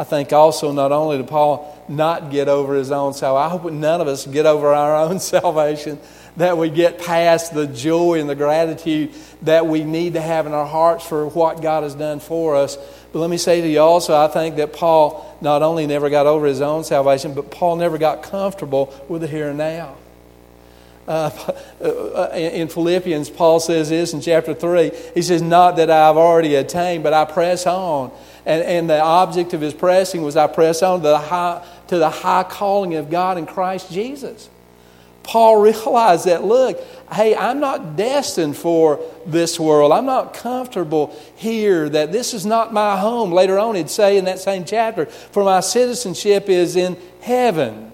I 0.02 0.04
think 0.04 0.34
also 0.34 0.72
not 0.72 0.92
only 0.92 1.18
did 1.18 1.28
Paul 1.28 1.86
not 1.88 2.32
get 2.32 2.48
over 2.48 2.74
his 2.74 2.90
own 2.90 3.14
salvation, 3.14 3.46
I 3.46 3.50
hope 3.50 3.72
none 3.72 4.02
of 4.02 4.08
us 4.08 4.26
get 4.26 4.48
over 4.48 4.74
our 4.74 4.96
own 4.96 5.20
salvation, 5.36 6.00
that 6.38 6.58
we 6.58 6.72
get 6.72 6.98
past 6.98 7.54
the 7.54 7.68
joy 7.68 8.20
and 8.20 8.28
the 8.28 8.34
gratitude 8.34 9.14
that 9.44 9.68
we 9.68 9.84
need 9.84 10.14
to 10.14 10.22
have 10.22 10.48
in 10.48 10.54
our 10.54 10.66
hearts 10.66 11.06
for 11.06 11.28
what 11.28 11.62
God 11.62 11.84
has 11.84 11.94
done 11.94 12.20
for 12.20 12.56
us. 12.56 12.78
But 13.14 13.20
let 13.20 13.30
me 13.30 13.38
say 13.38 13.62
to 13.62 13.68
you 13.68 13.80
also, 13.80 14.16
I 14.16 14.28
think 14.28 14.56
that 14.56 14.74
Paul 14.74 15.38
not 15.40 15.62
only 15.62 15.86
never 15.86 16.10
got 16.10 16.26
over 16.26 16.48
his 16.48 16.62
own 16.62 16.84
salvation, 16.84 17.36
but 17.36 17.52
Paul 17.52 17.76
never 17.76 18.00
got 18.00 18.24
comfortable 18.24 18.92
with 19.08 19.22
the 19.22 19.28
here 19.28 19.50
and 19.50 19.60
now. 19.60 19.98
Uh, 21.08 21.30
uh 21.80 22.30
in 22.34 22.70
Philippians, 22.70 23.30
Paul 23.30 23.60
says 23.60 23.90
this 23.90 24.16
in 24.16 24.22
chapter 24.22 24.56
3. 24.56 24.94
He 25.14 25.22
says, 25.22 25.44
Not 25.44 25.76
that 25.76 25.92
I've 25.92 26.18
already 26.18 26.56
attained, 26.56 27.04
but 27.04 27.14
I 27.14 27.26
press 27.26 27.68
on. 27.68 28.12
And, 28.46 28.64
and 28.64 28.90
the 28.90 29.00
object 29.02 29.54
of 29.54 29.62
his 29.62 29.74
pressing 29.74 30.24
was, 30.24 30.36
I 30.36 30.48
press 30.48 30.82
on 30.82 31.00
to 31.02 31.08
the, 31.08 31.20
high, 31.20 31.66
to 31.88 31.98
the 31.98 32.10
high 32.10 32.44
calling 32.44 32.96
of 32.96 33.10
God 33.10 33.38
in 33.38 33.46
Christ 33.46 33.92
Jesus. 33.92 34.50
Paul 35.24 35.62
realized 35.62 36.26
that, 36.26 36.44
look, 36.44 36.82
hey, 37.12 37.36
I'm 37.36 37.60
not 37.60 37.96
destined 37.96 38.58
for 38.58 39.00
this 39.26 39.60
world. 39.60 39.92
I'm 39.92 40.06
not 40.06 40.34
comfortable 40.34 41.16
here, 41.36 41.88
that 41.90 42.12
this 42.12 42.34
is 42.34 42.46
not 42.46 42.74
my 42.74 42.98
home. 42.98 43.32
Later 43.32 43.60
on, 43.60 43.76
he'd 43.76 43.90
say 43.90 44.18
in 44.18 44.26
that 44.26 44.40
same 44.40 44.66
chapter, 44.66 45.06
for 45.06 45.44
my 45.44 45.60
citizenship 45.60 46.50
is 46.50 46.76
in 46.76 46.98
heaven, 47.22 47.92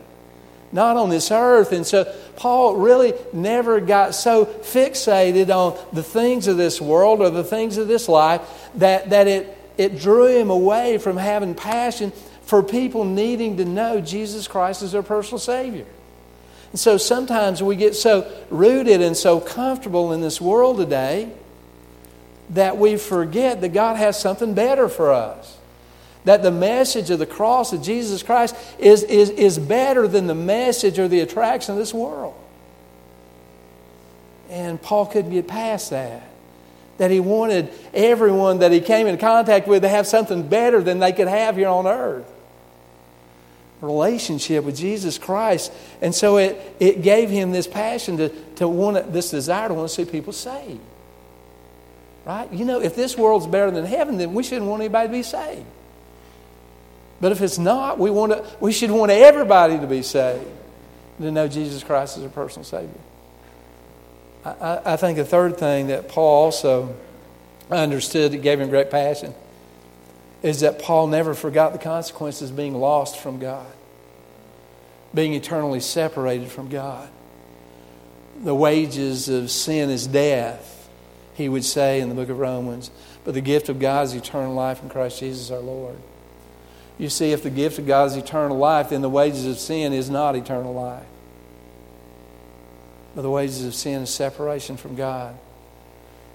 not 0.71 0.95
on 0.95 1.09
this 1.09 1.31
earth. 1.31 1.73
And 1.73 1.85
so, 1.85 2.05
Paul 2.37 2.75
really 2.75 3.13
never 3.33 3.81
got 3.81 4.13
so 4.13 4.45
fixated 4.45 5.49
on 5.49 5.77
the 5.91 6.03
things 6.03 6.47
of 6.47 6.55
this 6.55 6.79
world 6.79 7.19
or 7.19 7.29
the 7.29 7.43
things 7.43 7.77
of 7.77 7.87
this 7.87 8.07
life 8.07 8.41
that, 8.75 9.09
that 9.09 9.27
it, 9.27 9.56
it 9.77 9.99
drew 9.99 10.27
him 10.27 10.49
away 10.49 10.97
from 10.97 11.17
having 11.17 11.55
passion 11.55 12.11
for 12.41 12.63
people 12.63 13.03
needing 13.03 13.57
to 13.57 13.65
know 13.65 14.01
Jesus 14.01 14.47
Christ 14.47 14.81
as 14.81 14.93
their 14.93 15.03
personal 15.03 15.39
Savior. 15.39 15.85
And 16.71 16.79
so 16.79 16.97
sometimes 16.97 17.61
we 17.61 17.75
get 17.75 17.95
so 17.95 18.31
rooted 18.49 19.01
and 19.01 19.15
so 19.15 19.39
comfortable 19.39 20.13
in 20.13 20.21
this 20.21 20.41
world 20.41 20.77
today 20.77 21.31
that 22.51 22.77
we 22.77 22.97
forget 22.97 23.61
that 23.61 23.69
God 23.69 23.97
has 23.97 24.19
something 24.19 24.53
better 24.53 24.87
for 24.89 25.11
us. 25.11 25.57
That 26.25 26.43
the 26.43 26.51
message 26.51 27.09
of 27.09 27.19
the 27.19 27.25
cross 27.25 27.71
of 27.71 27.81
Jesus 27.81 28.21
Christ 28.21 28.55
is, 28.79 29.03
is, 29.03 29.29
is 29.29 29.57
better 29.57 30.07
than 30.07 30.27
the 30.27 30.35
message 30.35 30.99
or 30.99 31.07
the 31.07 31.21
attraction 31.21 31.73
of 31.73 31.77
this 31.77 31.93
world. 31.93 32.35
And 34.49 34.81
Paul 34.81 35.05
couldn't 35.05 35.31
get 35.31 35.47
past 35.47 35.89
that. 35.91 36.26
That 36.97 37.11
he 37.11 37.19
wanted 37.19 37.69
everyone 37.93 38.59
that 38.59 38.71
he 38.71 38.81
came 38.81 39.07
in 39.07 39.17
contact 39.17 39.67
with 39.67 39.83
to 39.83 39.89
have 39.89 40.07
something 40.07 40.47
better 40.47 40.81
than 40.81 40.99
they 40.99 41.11
could 41.11 41.27
have 41.27 41.55
here 41.55 41.67
on 41.67 41.85
earth 41.85 42.31
relationship 43.81 44.63
with 44.63 44.75
Jesus 44.75 45.17
Christ. 45.17 45.71
And 46.01 46.13
so 46.13 46.37
it, 46.37 46.59
it 46.79 47.01
gave 47.01 47.29
him 47.29 47.51
this 47.51 47.67
passion 47.67 48.17
to, 48.17 48.29
to 48.55 48.67
want 48.67 49.13
this 49.13 49.31
desire 49.31 49.67
to 49.67 49.73
want 49.73 49.89
to 49.89 49.93
see 49.93 50.05
people 50.05 50.33
saved. 50.33 50.81
Right? 52.25 52.51
You 52.51 52.65
know, 52.65 52.81
if 52.81 52.95
this 52.95 53.17
world's 53.17 53.47
better 53.47 53.71
than 53.71 53.85
heaven, 53.85 54.17
then 54.17 54.33
we 54.33 54.43
shouldn't 54.43 54.65
want 54.69 54.81
anybody 54.81 55.07
to 55.07 55.13
be 55.13 55.23
saved. 55.23 55.65
But 57.21 57.31
if 57.31 57.41
it's 57.41 57.57
not, 57.57 57.97
we, 57.97 58.09
want 58.09 58.33
to, 58.33 58.45
we 58.59 58.71
should 58.71 58.91
want 58.91 59.11
everybody 59.11 59.79
to 59.79 59.87
be 59.87 60.01
saved, 60.01 60.45
to 61.19 61.31
know 61.31 61.47
Jesus 61.47 61.83
Christ 61.83 62.17
as 62.17 62.23
a 62.23 62.29
personal 62.29 62.63
Savior. 62.63 62.89
I, 64.61 64.93
I 64.93 64.97
think 64.97 65.17
the 65.17 65.25
third 65.25 65.57
thing 65.57 65.87
that 65.87 66.09
Paul 66.09 66.45
also 66.45 66.95
understood 67.69 68.31
that 68.31 68.37
gave 68.37 68.59
him 68.59 68.69
great 68.69 68.89
passion 68.89 69.33
is 70.43 70.61
that 70.61 70.79
Paul 70.79 71.07
never 71.07 71.33
forgot 71.33 71.73
the 71.73 71.79
consequences 71.79 72.51
of 72.51 72.55
being 72.55 72.75
lost 72.75 73.17
from 73.17 73.39
God, 73.39 73.67
being 75.13 75.33
eternally 75.33 75.79
separated 75.79 76.49
from 76.49 76.69
God. 76.69 77.09
The 78.43 78.55
wages 78.55 79.29
of 79.29 79.49
sin 79.49 79.89
is 79.89 80.05
death, 80.05 80.89
he 81.33 81.49
would 81.49 81.65
say 81.65 81.99
in 81.99 82.09
the 82.09 82.15
book 82.15 82.29
of 82.29 82.37
Romans, 82.37 82.91
but 83.23 83.33
the 83.33 83.41
gift 83.41 83.67
of 83.69 83.79
God 83.79 84.05
is 84.05 84.13
eternal 84.13 84.53
life 84.53 84.81
in 84.83 84.89
Christ 84.89 85.19
Jesus 85.19 85.49
our 85.49 85.59
Lord. 85.59 85.97
You 86.97 87.09
see, 87.09 87.31
if 87.31 87.43
the 87.43 87.49
gift 87.49 87.79
of 87.79 87.87
God 87.87 88.11
is 88.11 88.15
eternal 88.15 88.57
life, 88.57 88.89
then 88.89 89.01
the 89.01 89.09
wages 89.09 89.45
of 89.45 89.57
sin 89.57 89.93
is 89.93 90.09
not 90.09 90.35
eternal 90.35 90.73
life. 90.73 91.05
But 93.17 93.23
the 93.23 93.31
wages 93.31 93.65
of 93.65 93.73
sin 93.73 94.03
is 94.03 94.13
separation 94.13 94.77
from 94.77 94.95
God 94.95 95.35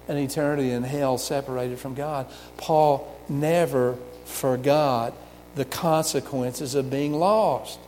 an 0.09 0.17
eternity 0.17 0.69
in 0.71 0.83
hell 0.83 1.17
separated 1.17 1.79
from 1.79 1.93
God. 1.93 2.27
Paul 2.57 3.09
never 3.29 3.97
forgot 4.25 5.13
the 5.55 5.63
consequences 5.63 6.75
of 6.75 6.91
being 6.91 7.13
lost 7.13 7.79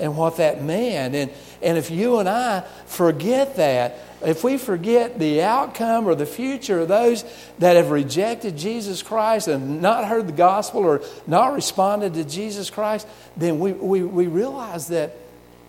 and 0.00 0.16
what 0.16 0.38
that 0.38 0.60
meant. 0.60 1.14
And, 1.14 1.30
and 1.62 1.78
if 1.78 1.88
you 1.88 2.18
and 2.18 2.28
I 2.28 2.62
forget 2.86 3.54
that, 3.58 4.00
if 4.26 4.42
we 4.42 4.58
forget 4.58 5.20
the 5.20 5.42
outcome 5.42 6.08
or 6.08 6.16
the 6.16 6.26
future 6.26 6.80
of 6.80 6.88
those 6.88 7.24
that 7.60 7.76
have 7.76 7.92
rejected 7.92 8.58
Jesus 8.58 9.04
Christ 9.04 9.46
and 9.46 9.80
not 9.80 10.04
heard 10.04 10.26
the 10.26 10.32
gospel 10.32 10.80
or 10.80 11.00
not 11.28 11.54
responded 11.54 12.14
to 12.14 12.24
Jesus 12.24 12.70
Christ, 12.70 13.06
then 13.36 13.60
we, 13.60 13.70
we, 13.70 14.02
we 14.02 14.26
realize 14.26 14.88
that, 14.88 15.14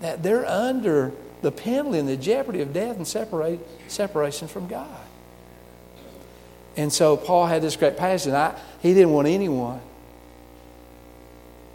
that 0.02 0.24
they're 0.24 0.48
under 0.48 1.14
the 1.42 1.52
penalty 1.52 2.00
and 2.00 2.08
the 2.08 2.18
jeopardy 2.18 2.62
of 2.62 2.74
death 2.74 2.98
and 2.98 3.08
separate, 3.08 3.60
separation 3.88 4.48
from 4.48 4.68
God. 4.68 5.00
And 6.76 6.92
so 6.92 7.18
Paul 7.18 7.46
had 7.46 7.62
this 7.62 7.76
great 7.76 7.98
passion. 7.98 8.34
I, 8.34 8.58
he 8.82 8.94
didn't 8.94 9.12
want 9.12 9.28
anyone 9.28 9.82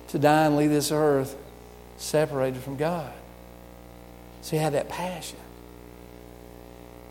to 0.09 0.18
die 0.18 0.47
and 0.47 0.56
leave 0.56 0.71
this 0.71 0.92
earth 0.92 1.37
separated 1.97 2.62
from 2.62 2.76
God. 2.76 3.12
So 4.42 4.52
he 4.52 4.62
had 4.62 4.75
that 4.75 4.88
passion. 4.88 5.38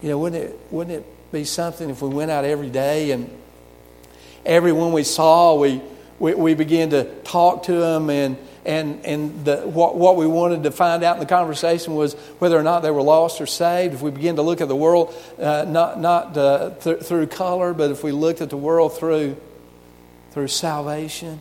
You 0.01 0.09
know, 0.09 0.19
wouldn't 0.19 0.43
it, 0.43 0.59
wouldn't 0.69 0.97
it 0.97 1.31
be 1.31 1.45
something 1.45 1.89
if 1.89 2.01
we 2.01 2.09
went 2.09 2.29
out 2.29 2.45
every 2.45 2.69
day 2.69 3.11
and 3.11 3.29
everyone 4.45 4.91
we 4.91 5.03
saw, 5.03 5.55
we, 5.55 5.81
we, 6.19 6.33
we 6.33 6.53
began 6.53 6.91
to 6.91 7.05
talk 7.23 7.63
to 7.63 7.73
them 7.73 8.09
and 8.09 8.37
and, 8.65 9.05
and 9.05 9.45
the, 9.45 9.57
what, 9.57 9.97
what 9.97 10.15
we 10.15 10.25
wanted 10.25 10.63
to 10.63 10.71
find 10.71 11.03
out 11.03 11.17
in 11.17 11.19
the 11.19 11.25
conversation 11.25 11.95
was 11.95 12.13
whether 12.39 12.57
or 12.57 12.63
not 12.63 12.81
they 12.81 12.91
were 12.91 13.01
lost 13.01 13.41
or 13.41 13.45
saved. 13.45 13.93
If 13.93 14.01
we 14.01 14.11
begin 14.11 14.37
to 14.37 14.41
look 14.41 14.61
at 14.61 14.67
the 14.67 14.75
world 14.75 15.13
uh, 15.37 15.65
not, 15.67 15.99
not 15.99 16.37
uh, 16.37 16.69
th- 16.81 17.01
through 17.01 17.27
color, 17.27 17.73
but 17.73 17.91
if 17.91 18.03
we 18.03 18.11
looked 18.11 18.41
at 18.41 18.49
the 18.49 18.57
world 18.57 18.97
through, 18.97 19.35
through 20.31 20.47
salvation, 20.47 21.39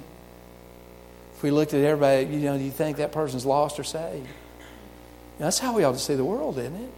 if 1.37 1.43
we 1.43 1.51
looked 1.51 1.75
at 1.75 1.85
everybody, 1.85 2.25
you 2.35 2.41
know, 2.41 2.59
do 2.59 2.65
you 2.65 2.71
think 2.71 2.97
that 2.97 3.13
person's 3.13 3.47
lost 3.47 3.79
or 3.79 3.85
saved? 3.85 4.27
that's 5.39 5.59
how 5.59 5.75
we 5.75 5.83
ought 5.83 5.93
to 5.93 5.99
see 5.99 6.15
the 6.15 6.25
world, 6.25 6.57
isn't 6.57 6.77
it? 6.77 6.91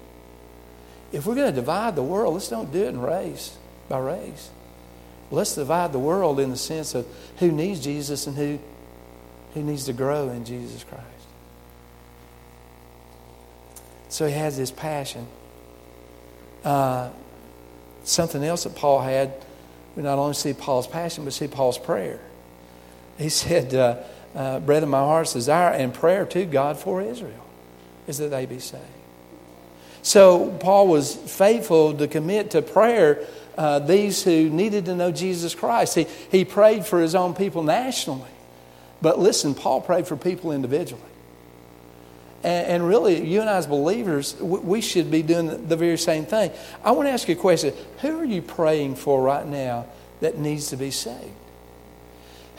If 1.13 1.27
we're 1.27 1.35
going 1.35 1.51
to 1.51 1.55
divide 1.55 1.97
the 1.97 2.03
world, 2.03 2.35
let's 2.35 2.49
don't 2.49 2.71
do 2.73 2.85
it 2.85 2.89
in 2.89 3.01
race, 3.01 3.57
by 3.89 3.99
race. 3.99 4.51
Let's 5.31 5.55
divide 5.55 5.93
the 5.93 5.99
world 5.99 6.41
in 6.41 6.51
the 6.51 6.57
sense 6.57 6.95
of 6.95 7.07
who 7.39 7.51
needs 7.51 7.81
Jesus 7.81 8.27
and 8.27 8.37
who 8.37 8.59
he 9.55 9.63
needs 9.63 9.85
to 9.85 9.93
grow 9.93 10.29
in 10.29 10.45
Jesus 10.45 10.85
Christ. 10.85 11.05
So 14.09 14.27
he 14.27 14.33
has 14.33 14.57
this 14.57 14.71
passion. 14.71 15.27
Uh, 16.65 17.11
something 18.03 18.43
else 18.43 18.65
that 18.65 18.75
Paul 18.75 19.01
had, 19.01 19.33
we 19.97 20.03
not 20.03 20.19
only 20.19 20.35
see 20.35 20.53
Paul's 20.53 20.87
passion, 20.87 21.25
but 21.25 21.33
see 21.33 21.49
Paul's 21.49 21.79
prayer. 21.79 22.21
He 23.17 23.29
said, 23.31 23.75
uh, 23.75 24.03
uh, 24.35 24.61
Brethren, 24.61 24.91
my 24.91 24.99
heart's 24.99 25.33
desire 25.33 25.73
and 25.73 25.95
prayer 25.95 26.27
to 26.27 26.45
God 26.45 26.79
for 26.79 27.01
Israel 27.01 27.45
is 28.07 28.19
that 28.19 28.29
they 28.29 28.47
be 28.47 28.59
saved. 28.59 28.83
So 30.03 30.51
Paul 30.51 30.89
was 30.89 31.15
faithful 31.15 31.95
to 31.95 32.07
commit 32.09 32.51
to 32.51 32.61
prayer 32.61 33.27
uh, 33.57 33.79
these 33.79 34.23
who 34.23 34.51
needed 34.51 34.87
to 34.87 34.95
know 34.95 35.13
Jesus 35.13 35.55
Christ. 35.55 35.95
He, 35.95 36.07
he 36.31 36.45
prayed 36.45 36.85
for 36.85 37.01
his 37.01 37.15
own 37.15 37.35
people 37.35 37.63
nationally. 37.63 38.34
But 39.05 39.19
listen, 39.19 39.55
Paul 39.55 39.83
prayed 39.83 40.07
for 40.07 40.17
people 40.17 40.51
individually. 40.51 41.03
And, 42.43 42.67
and 42.67 42.89
really, 42.89 43.23
you 43.23 43.43
and 43.43 43.51
I 43.51 43.59
as 43.59 43.67
believers, 43.67 44.35
we, 44.41 44.59
we 44.61 44.81
should 44.81 45.11
be 45.11 45.23
doing 45.23 45.69
the 45.69 45.77
very 45.77 45.99
same 45.99 46.25
thing. 46.25 46.53
I 46.83 46.93
want 46.93 47.09
to 47.09 47.13
ask 47.13 47.29
you 47.29 47.35
a 47.35 47.39
question. 47.39 47.75
Who 48.01 48.19
are 48.19 48.25
you 48.25 48.41
praying 48.41 48.97
for 48.97 49.23
right 49.23 49.47
now 49.47 49.85
that 50.21 50.39
needs 50.39 50.69
to 50.69 50.79
be 50.79 50.91
saved? 50.91 51.35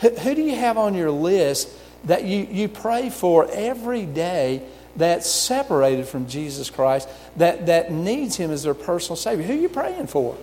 Who, 0.02 0.10
who 0.10 0.36
do 0.36 0.42
you 0.42 0.54
have 0.54 0.78
on 0.78 0.94
your 0.94 1.10
list 1.10 1.68
that 2.04 2.22
you, 2.22 2.46
you 2.48 2.68
pray 2.68 3.10
for 3.10 3.50
every 3.50 4.06
day 4.06 4.62
that's 4.94 5.28
separated 5.28 6.06
from 6.06 6.28
Jesus 6.28 6.70
Christ, 6.70 7.08
that, 7.38 7.66
that 7.66 7.90
needs 7.90 8.36
Him 8.36 8.52
as 8.52 8.62
their 8.62 8.74
personal 8.74 9.16
Savior? 9.16 9.44
Who 9.44 9.54
are 9.54 9.56
you 9.56 9.68
praying 9.68 10.06
for? 10.06 10.38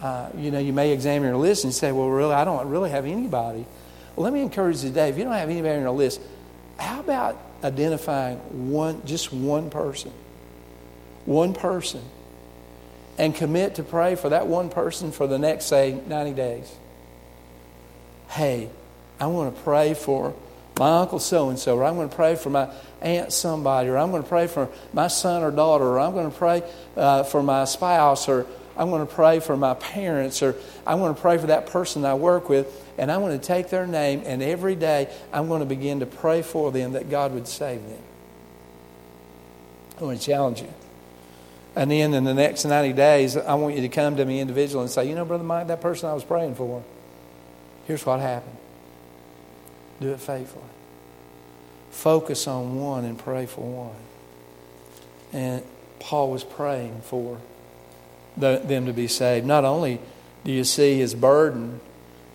uh, 0.00 0.28
you 0.36 0.50
know, 0.50 0.58
you 0.58 0.72
may 0.72 0.92
examine 0.92 1.28
your 1.28 1.36
list 1.36 1.64
and 1.64 1.74
say, 1.74 1.92
well, 1.92 2.08
really, 2.08 2.34
I 2.34 2.44
don't 2.44 2.68
really 2.68 2.90
have 2.90 3.04
anybody. 3.04 3.66
Well, 4.18 4.24
let 4.24 4.32
me 4.32 4.42
encourage 4.42 4.82
you 4.82 4.88
today, 4.88 5.10
if 5.10 5.16
you 5.16 5.22
don't 5.22 5.32
have 5.32 5.48
anybody 5.48 5.76
on 5.76 5.82
your 5.82 5.92
list, 5.92 6.20
how 6.76 6.98
about 6.98 7.40
identifying 7.62 8.38
one, 8.72 9.06
just 9.06 9.32
one 9.32 9.70
person? 9.70 10.10
One 11.24 11.54
person. 11.54 12.02
And 13.16 13.32
commit 13.32 13.76
to 13.76 13.84
pray 13.84 14.16
for 14.16 14.30
that 14.30 14.48
one 14.48 14.70
person 14.70 15.12
for 15.12 15.28
the 15.28 15.38
next, 15.38 15.66
say, 15.66 16.00
90 16.08 16.32
days. 16.32 16.74
Hey, 18.30 18.70
I 19.20 19.28
want 19.28 19.54
to 19.54 19.62
pray 19.62 19.94
for 19.94 20.34
my 20.80 20.98
uncle 20.98 21.20
so 21.20 21.50
and 21.50 21.56
so, 21.56 21.76
or 21.76 21.84
I'm 21.84 21.94
going 21.94 22.08
to 22.08 22.16
pray 22.16 22.34
for 22.34 22.50
my 22.50 22.68
aunt 23.00 23.32
somebody, 23.32 23.88
or 23.88 23.96
I'm 23.96 24.10
going 24.10 24.24
to 24.24 24.28
pray 24.28 24.48
for 24.48 24.68
my 24.92 25.06
son 25.06 25.44
or 25.44 25.52
daughter, 25.52 25.84
or 25.84 26.00
I'm 26.00 26.10
going 26.10 26.28
to 26.28 26.36
pray 26.36 26.64
uh, 26.96 27.22
for 27.22 27.40
my 27.40 27.66
spouse, 27.66 28.28
or 28.28 28.46
I'm 28.76 28.90
going 28.90 29.06
to 29.06 29.14
pray 29.14 29.38
for 29.38 29.56
my 29.56 29.74
parents, 29.74 30.42
or 30.42 30.56
I'm 30.84 30.98
going 30.98 31.14
to 31.14 31.20
pray 31.20 31.38
for 31.38 31.46
that 31.46 31.66
person 31.66 32.04
I 32.04 32.14
work 32.14 32.48
with, 32.48 32.86
and 32.98 33.10
I'm 33.12 33.20
going 33.20 33.38
to 33.38 33.44
take 33.44 33.70
their 33.70 33.86
name, 33.86 34.22
and 34.26 34.42
every 34.42 34.74
day 34.74 35.08
I'm 35.32 35.48
going 35.48 35.60
to 35.60 35.66
begin 35.66 36.00
to 36.00 36.06
pray 36.06 36.42
for 36.42 36.72
them 36.72 36.92
that 36.92 37.08
God 37.08 37.32
would 37.32 37.46
save 37.46 37.80
them. 37.82 38.02
I 40.00 40.04
want 40.04 40.20
to 40.20 40.26
challenge 40.26 40.60
you. 40.60 40.72
And 41.76 41.90
then 41.90 42.12
in 42.12 42.24
the 42.24 42.34
next 42.34 42.64
90 42.64 42.92
days, 42.94 43.36
I 43.36 43.54
want 43.54 43.76
you 43.76 43.82
to 43.82 43.88
come 43.88 44.16
to 44.16 44.24
me 44.24 44.40
individually 44.40 44.82
and 44.82 44.90
say, 44.90 45.08
you 45.08 45.14
know, 45.14 45.24
Brother 45.24 45.44
Mike, 45.44 45.68
that 45.68 45.80
person 45.80 46.08
I 46.08 46.14
was 46.14 46.24
praying 46.24 46.56
for, 46.56 46.82
here's 47.86 48.04
what 48.04 48.18
happened. 48.20 48.56
Do 50.00 50.12
it 50.12 50.20
faithfully. 50.20 50.64
Focus 51.90 52.48
on 52.48 52.80
one 52.80 53.04
and 53.04 53.16
pray 53.16 53.46
for 53.46 53.60
one. 53.60 53.96
And 55.32 55.62
Paul 56.00 56.30
was 56.30 56.42
praying 56.42 57.00
for 57.02 57.40
the, 58.36 58.60
them 58.64 58.86
to 58.86 58.92
be 58.92 59.06
saved. 59.06 59.46
Not 59.46 59.64
only 59.64 60.00
do 60.44 60.52
you 60.52 60.64
see 60.64 60.98
his 60.98 61.14
burden 61.14 61.80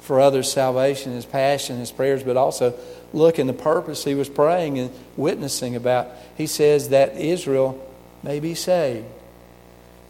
for 0.03 0.19
others' 0.19 0.51
salvation, 0.51 1.13
his 1.13 1.25
passion, 1.25 1.79
his 1.79 1.91
prayers, 1.91 2.23
but 2.23 2.35
also 2.35 2.73
look 3.13 3.39
in 3.39 3.47
the 3.47 3.53
purpose 3.53 4.03
he 4.03 4.15
was 4.15 4.27
praying 4.27 4.77
and 4.77 4.91
witnessing 5.15 5.77
about. 5.77 6.09
He 6.35 6.45
says 6.45 6.89
that 6.89 7.15
Israel 7.15 7.81
may 8.21 8.41
be 8.41 8.53
saved. 8.53 9.05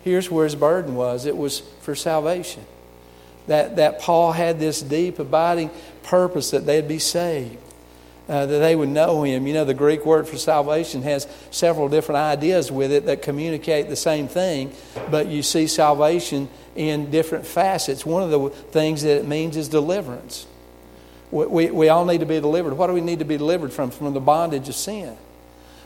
Here's 0.03 0.31
where 0.31 0.45
his 0.45 0.55
burden 0.55 0.95
was 0.95 1.27
it 1.27 1.37
was 1.37 1.59
for 1.81 1.93
salvation. 1.93 2.65
That, 3.45 3.75
that 3.75 3.99
Paul 3.99 4.31
had 4.31 4.59
this 4.59 4.81
deep, 4.81 5.19
abiding 5.19 5.69
purpose 6.01 6.51
that 6.51 6.65
they'd 6.65 6.87
be 6.87 6.99
saved. 6.99 7.57
Uh, 8.27 8.45
that 8.45 8.59
they 8.59 8.73
would 8.75 8.89
know 8.89 9.23
him. 9.23 9.45
You 9.45 9.53
know, 9.53 9.65
the 9.65 9.73
Greek 9.73 10.05
word 10.05 10.27
for 10.27 10.37
salvation 10.37 11.01
has 11.03 11.27
several 11.51 11.89
different 11.89 12.19
ideas 12.19 12.71
with 12.71 12.91
it 12.91 13.05
that 13.05 13.21
communicate 13.21 13.89
the 13.89 13.97
same 13.97 14.29
thing, 14.29 14.71
but 15.11 15.27
you 15.27 15.43
see 15.43 15.67
salvation 15.67 16.47
in 16.75 17.11
different 17.11 17.45
facets. 17.45 18.05
One 18.05 18.23
of 18.23 18.31
the 18.31 18.49
things 18.49 19.03
that 19.03 19.17
it 19.17 19.27
means 19.27 19.57
is 19.57 19.67
deliverance. 19.69 20.47
We, 21.31 21.45
we, 21.45 21.71
we 21.71 21.89
all 21.89 22.05
need 22.05 22.19
to 22.19 22.25
be 22.25 22.39
delivered. 22.39 22.73
What 22.73 22.87
do 22.87 22.93
we 22.93 23.01
need 23.01 23.19
to 23.19 23.25
be 23.25 23.37
delivered 23.37 23.73
from? 23.73 23.91
From 23.91 24.13
the 24.13 24.19
bondage 24.19 24.69
of 24.69 24.75
sin. 24.75 25.17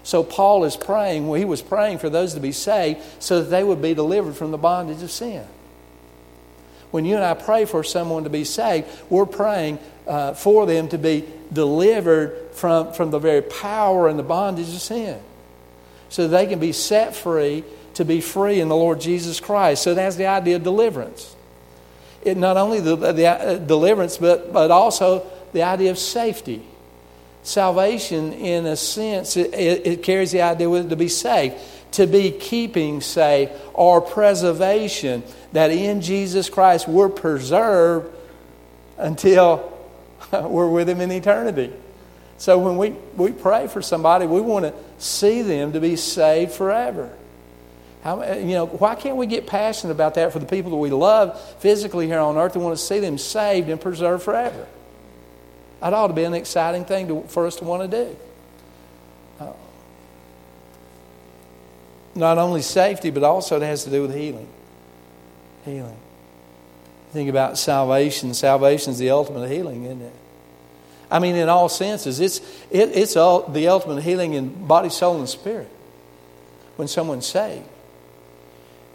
So 0.04 0.24
Paul 0.24 0.64
is 0.64 0.78
praying, 0.78 1.28
well, 1.28 1.38
he 1.38 1.46
was 1.46 1.62
praying 1.62 1.98
for 1.98 2.10
those 2.10 2.34
to 2.36 2.40
be 2.40 2.54
saved 2.54 3.02
so 3.20 3.42
that 3.42 3.50
they 3.50 3.64
would 3.64 3.82
be 3.82 3.94
delivered 3.94 4.36
from 4.38 4.52
the 4.52 4.58
bondage 4.58 5.04
of 5.04 5.12
sin. 5.12 5.46
When 6.92 7.04
you 7.04 7.16
and 7.16 7.26
I 7.26 7.34
pray 7.34 7.66
for 7.66 7.84
someone 7.84 8.24
to 8.24 8.30
be 8.30 8.46
saved, 8.46 8.88
we're 9.10 9.26
praying 9.26 9.80
uh, 10.08 10.34
for 10.34 10.66
them 10.66 10.88
to 10.90 10.98
be 10.98 11.26
delivered 11.52 12.52
from, 12.54 12.94
from 12.94 13.12
the 13.12 13.20
very 13.20 13.42
power 13.42 14.08
and 14.08 14.18
the 14.18 14.24
bondage 14.24 14.70
of 14.70 14.82
sin. 14.82 15.20
So 16.08 16.30
they 16.30 16.48
can 16.48 16.60
be 16.60 16.72
set 16.72 17.14
free 17.14 17.66
to 17.98 18.06
be 18.06 18.22
free 18.22 18.60
in 18.60 18.70
the 18.70 18.76
Lord 18.76 19.02
Jesus 19.02 19.40
Christ. 19.40 19.82
So 19.82 19.96
that's 19.96 20.16
the 20.18 20.28
idea 20.28 20.58
of 20.58 20.64
deliverance. 20.64 21.36
It 22.22 22.38
not 22.38 22.56
only 22.56 22.80
the, 22.80 22.96
the 22.96 23.26
uh, 23.26 23.58
deliverance, 23.58 24.18
but, 24.18 24.54
but 24.54 24.70
also 24.70 25.26
the 25.52 25.64
idea 25.64 25.90
of 25.90 25.98
safety. 25.98 26.62
Salvation, 27.42 28.34
in 28.34 28.68
a 28.68 28.76
sense, 28.76 29.36
it, 29.36 29.52
it 29.54 30.04
carries 30.04 30.32
the 30.32 30.44
idea 30.44 30.70
with 30.70 30.86
it 30.86 30.90
to 30.90 30.96
be 30.96 31.08
safe, 31.08 31.54
to 31.92 32.06
be 32.06 32.30
keeping 32.32 33.02
safe, 33.02 33.50
or 33.74 34.00
preservation, 34.00 35.24
that 35.54 35.72
in 35.72 36.02
Jesus 36.02 36.52
Christ 36.52 36.88
we're 36.88 37.10
preserved 37.10 38.16
until 39.00 39.76
we're 40.32 40.70
with 40.70 40.88
Him 40.88 41.02
in 41.02 41.12
eternity. 41.12 41.74
So 42.38 42.60
when 42.60 42.78
we, 42.78 42.92
we 43.16 43.32
pray 43.32 43.66
for 43.66 43.82
somebody, 43.82 44.28
we 44.28 44.42
want 44.42 44.66
to 44.66 44.74
see 45.00 45.42
them 45.42 45.74
to 45.74 45.80
be 45.80 45.96
saved 45.96 46.52
forever. 46.52 47.12
How, 48.08 48.24
you 48.24 48.54
know, 48.54 48.68
why 48.68 48.96
can't 48.96 49.18
we 49.18 49.28
get 49.28 49.48
passionate 49.48 49.92
about 49.92 50.14
that 50.14 50.32
for 50.32 50.40
the 50.40 50.46
people 50.46 50.72
that 50.72 50.78
we 50.78 50.92
love 50.92 51.38
physically 51.60 52.08
here 52.08 52.20
on 52.20 52.38
earth 52.38 52.56
and 52.56 52.64
want 52.64 52.78
to 52.78 52.82
see 52.82 53.00
them 53.00 53.18
saved 53.18 53.68
and 53.68 53.82
preserved 53.82 54.24
forever? 54.24 54.66
That 55.82 55.94
ought 55.94 56.08
to 56.08 56.14
be 56.14 56.24
an 56.24 56.34
exciting 56.34 56.86
thing 56.86 57.10
to, 57.10 57.24
for 57.24 57.46
us 57.46 57.58
to 57.58 57.66
want 57.66 57.92
to 57.92 58.06
do. 58.06 58.18
Uh, 59.42 59.52
not 62.16 62.38
only 62.38 62.62
safety, 62.62 63.10
but 63.10 63.24
also 63.24 63.58
it 63.58 63.64
has 63.64 63.84
to 63.84 63.90
do 63.90 64.04
with 64.04 64.16
healing. 64.16 64.48
Healing. 65.66 65.98
Think 67.12 67.30
about 67.30 67.58
salvation. 67.58 68.34
Salvation 68.34 68.94
is 68.94 69.00
the 69.00 69.10
ultimate 69.10 69.50
healing, 69.50 69.84
isn't 69.84 70.02
it? 70.02 70.14
I 71.12 71.20
mean, 71.20 71.36
in 71.36 71.50
all 71.50 71.68
senses, 71.68 72.22
it's, 72.22 72.38
it, 72.72 72.90
it's 72.96 73.18
all, 73.18 73.50
the 73.50 73.68
ultimate 73.68 74.02
healing 74.02 74.34
in 74.34 74.66
body, 74.66 74.88
soul, 74.88 75.20
and 75.20 75.28
spirit 75.28 75.70
when 76.78 76.88
someone's 76.88 77.28
saved. 77.28 77.68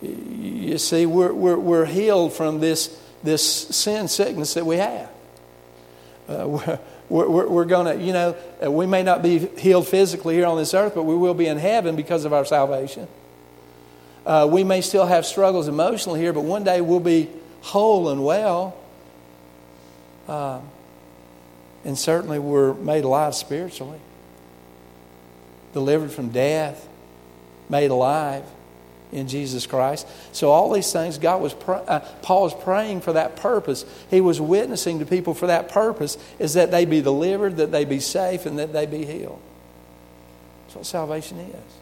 You 0.03 0.79
see, 0.79 1.07
we're, 1.07 1.33
we're, 1.33 1.57
we're 1.57 1.85
healed 1.85 2.33
from 2.33 2.61
this, 2.61 2.99
this 3.23 3.45
sin 3.45 4.09
sickness 4.09 4.55
that 4.55 4.67
we 4.67 4.77
have. 4.77 5.11
Uh, 6.29 6.49
we're, 7.09 7.29
we're, 7.29 7.49
we're 7.49 7.65
going 7.65 7.99
to, 7.99 8.05
you 8.05 8.13
know, 8.13 8.37
uh, 8.65 8.71
we 8.71 8.87
may 8.87 9.03
not 9.03 9.23
be 9.23 9.39
healed 9.39 9.87
physically 9.87 10.35
here 10.35 10.47
on 10.47 10.57
this 10.57 10.75
earth, 10.75 10.95
but 10.95 11.05
we 11.05 11.15
will 11.15 11.35
be 11.35 11.47
in 11.47 11.59
heaven 11.59 11.95
because 11.95 12.25
of 12.25 12.33
our 12.33 12.45
salvation. 12.45 13.07
Uh, 14.27 14.49
we 14.51 14.65
may 14.65 14.81
still 14.81 15.07
have 15.07 15.27
struggles 15.27 15.69
emotionally 15.69 16.21
here, 16.21 16.33
but 16.33 16.43
one 16.43 16.65
day 16.65 16.81
we'll 16.81 17.01
be 17.01 17.29
whole 17.61 18.09
and 18.09 18.25
well. 18.25 18.77
Uh, 20.27 20.61
and 21.85 21.99
certainly 21.99 22.39
we're 22.39 22.75
made 22.75 23.05
alive 23.05 23.35
spiritually, 23.35 24.01
delivered 25.73 26.13
from 26.13 26.31
death, 26.31 26.89
made 27.69 27.91
alive 27.91 28.45
in 29.13 29.29
Jesus 29.29 29.67
Christ. 29.67 30.07
So 30.33 30.51
all 30.51 30.73
these 30.73 30.91
things, 30.93 31.19
God 31.19 31.41
was 31.41 31.55
uh, 31.55 32.01
Paul 32.23 32.45
was 32.45 32.55
praying 32.55 33.03
for 33.03 33.13
that 33.13 33.37
purpose. 33.37 33.85
He 34.11 34.21
was 34.21 34.41
witnessing 34.41 34.99
to 34.99 35.07
people 35.07 35.35
for 35.35 35.47
that 35.47 35.69
purpose, 35.69 36.17
is 36.39 36.55
that 36.55 36.71
they 36.71 36.87
be 36.87 37.03
delivered, 37.03 37.59
that 37.59 37.71
they 37.71 37.85
be 37.85 38.01
safe, 38.01 38.47
and 38.47 38.59
that 38.59 38.73
they 38.73 38.87
be 38.87 39.05
healed. 39.05 39.41
That's 40.65 40.77
what 40.77 40.87
salvation 40.87 41.39
is. 41.39 41.73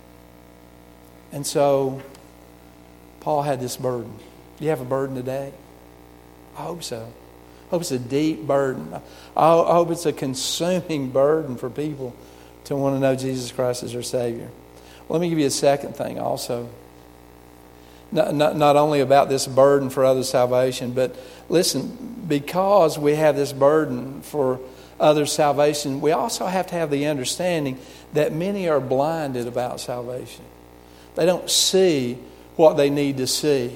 And 1.32 1.46
so 1.46 2.02
Paul 3.20 3.42
had 3.42 3.60
this 3.60 3.76
burden. 3.76 4.12
Do 4.58 4.64
you 4.64 4.70
have 4.70 4.80
a 4.80 4.84
burden 4.84 5.14
today? 5.14 5.52
I 6.58 6.62
hope 6.62 6.82
so. 6.82 7.12
I 7.66 7.70
hope 7.70 7.82
it's 7.82 7.92
a 7.92 7.98
deep 8.00 8.46
burden. 8.46 8.92
I 9.36 9.56
hope 9.56 9.90
it's 9.90 10.06
a 10.06 10.12
consuming 10.12 11.10
burden 11.12 11.56
for 11.56 11.70
people 11.70 12.16
to 12.64 12.74
want 12.74 12.96
to 12.96 13.00
know 13.00 13.14
Jesus 13.14 13.52
Christ 13.52 13.84
as 13.84 13.92
their 13.92 14.02
Savior. 14.02 14.50
Let 15.08 15.20
me 15.20 15.28
give 15.28 15.38
you 15.38 15.46
a 15.46 15.50
second 15.50 15.94
thing 15.94 16.18
also. 16.18 16.68
Not, 18.12 18.34
not, 18.34 18.56
not 18.56 18.76
only 18.76 19.00
about 19.00 19.28
this 19.28 19.46
burden 19.46 19.88
for 19.88 20.04
other 20.04 20.24
salvation, 20.24 20.92
but 20.92 21.16
listen, 21.48 22.24
because 22.26 22.98
we 22.98 23.14
have 23.14 23.36
this 23.36 23.52
burden 23.52 24.22
for 24.22 24.60
other 24.98 25.26
salvation, 25.26 26.00
we 26.00 26.12
also 26.12 26.46
have 26.46 26.66
to 26.68 26.74
have 26.74 26.90
the 26.90 27.06
understanding 27.06 27.78
that 28.12 28.32
many 28.32 28.68
are 28.68 28.80
blinded 28.80 29.46
about 29.46 29.80
salvation. 29.80 30.44
They 31.14 31.24
don't 31.24 31.48
see 31.48 32.18
what 32.56 32.76
they 32.76 32.90
need 32.90 33.18
to 33.18 33.26
see. 33.26 33.72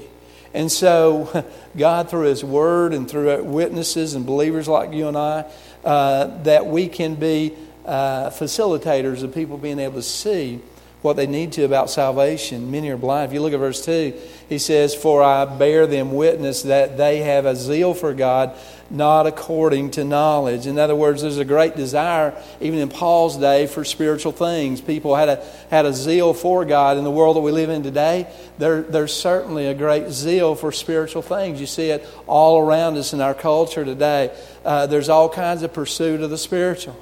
And 0.53 0.71
so, 0.71 1.45
God, 1.77 2.11
through 2.11 2.29
His 2.29 2.45
Word 2.45 2.93
and 2.93 3.09
through 3.09 3.43
witnesses 3.45 4.15
and 4.15 4.27
believers 4.27 4.69
like 4.69 4.93
you 4.93 5.09
and 5.09 5.17
I, 5.17 5.45
uh, 5.85 6.43
that 6.43 6.67
we 6.67 6.89
can 6.89 7.15
be 7.15 7.55
uh, 7.87 8.31
facilitators 8.31 9.23
of 9.23 9.35
people 9.35 9.59
being 9.59 9.79
able 9.79 9.97
to 9.97 10.03
see 10.03 10.61
what 11.05 11.17
they 11.17 11.27
need 11.27 11.53
to 11.53 11.65
about 11.65 11.91
salvation. 11.91 12.71
Many 12.71 12.89
are 12.89 12.97
blind. 12.97 13.29
If 13.29 13.35
you 13.35 13.43
look 13.43 13.53
at 13.53 13.59
verse 13.59 13.85
2, 13.85 14.19
he 14.49 14.59
says, 14.59 14.95
For 14.95 15.23
I 15.23 15.45
bear 15.45 15.87
them 15.87 16.15
witness 16.15 16.63
that 16.63 16.97
they 16.97 17.19
have 17.19 17.45
a 17.45 17.55
zeal 17.55 17.93
for 17.93 18.15
God, 18.15 18.57
not 18.89 19.27
according 19.27 19.91
to 19.93 20.05
knowledge. 20.05 20.67
In 20.67 20.79
other 20.79 20.97
words, 20.97 21.21
there's 21.21 21.37
a 21.37 21.45
great 21.45 21.77
desire, 21.77 22.35
even 22.59 22.79
in 22.79 22.89
Paul's 22.89 23.37
day, 23.37 23.67
for 23.67 23.85
spiritual 23.85 24.33
things. 24.33 24.81
People 24.81 25.15
had 25.15 25.29
a, 25.29 25.47
had 25.69 25.85
a 25.85 25.93
zeal 25.93 26.33
for 26.33 26.65
God. 26.65 26.97
In 26.97 27.05
the 27.05 27.11
world 27.11 27.37
that 27.37 27.43
we 27.43 27.53
live 27.53 27.69
in 27.69 27.83
today, 27.83 28.27
there, 28.57 28.81
there's 28.81 29.13
certainly 29.13 29.67
a 29.67 29.75
great 29.75 30.09
zeal 30.09 30.55
for 30.55 30.73
spiritual 30.73 31.21
things. 31.21 31.61
You 31.61 31.67
see 31.67 31.91
it 31.91 32.09
all 32.27 32.59
around 32.59 32.97
us 32.97 33.13
in 33.13 33.21
our 33.21 33.35
culture 33.35 33.85
today. 33.85 34.35
Uh, 34.65 34.87
there's 34.87 35.11
all 35.11 35.29
kinds 35.29 35.63
of 35.63 35.75
pursuit 35.75 36.23
of 36.23 36.31
the 36.31 36.39
spiritual. 36.39 36.97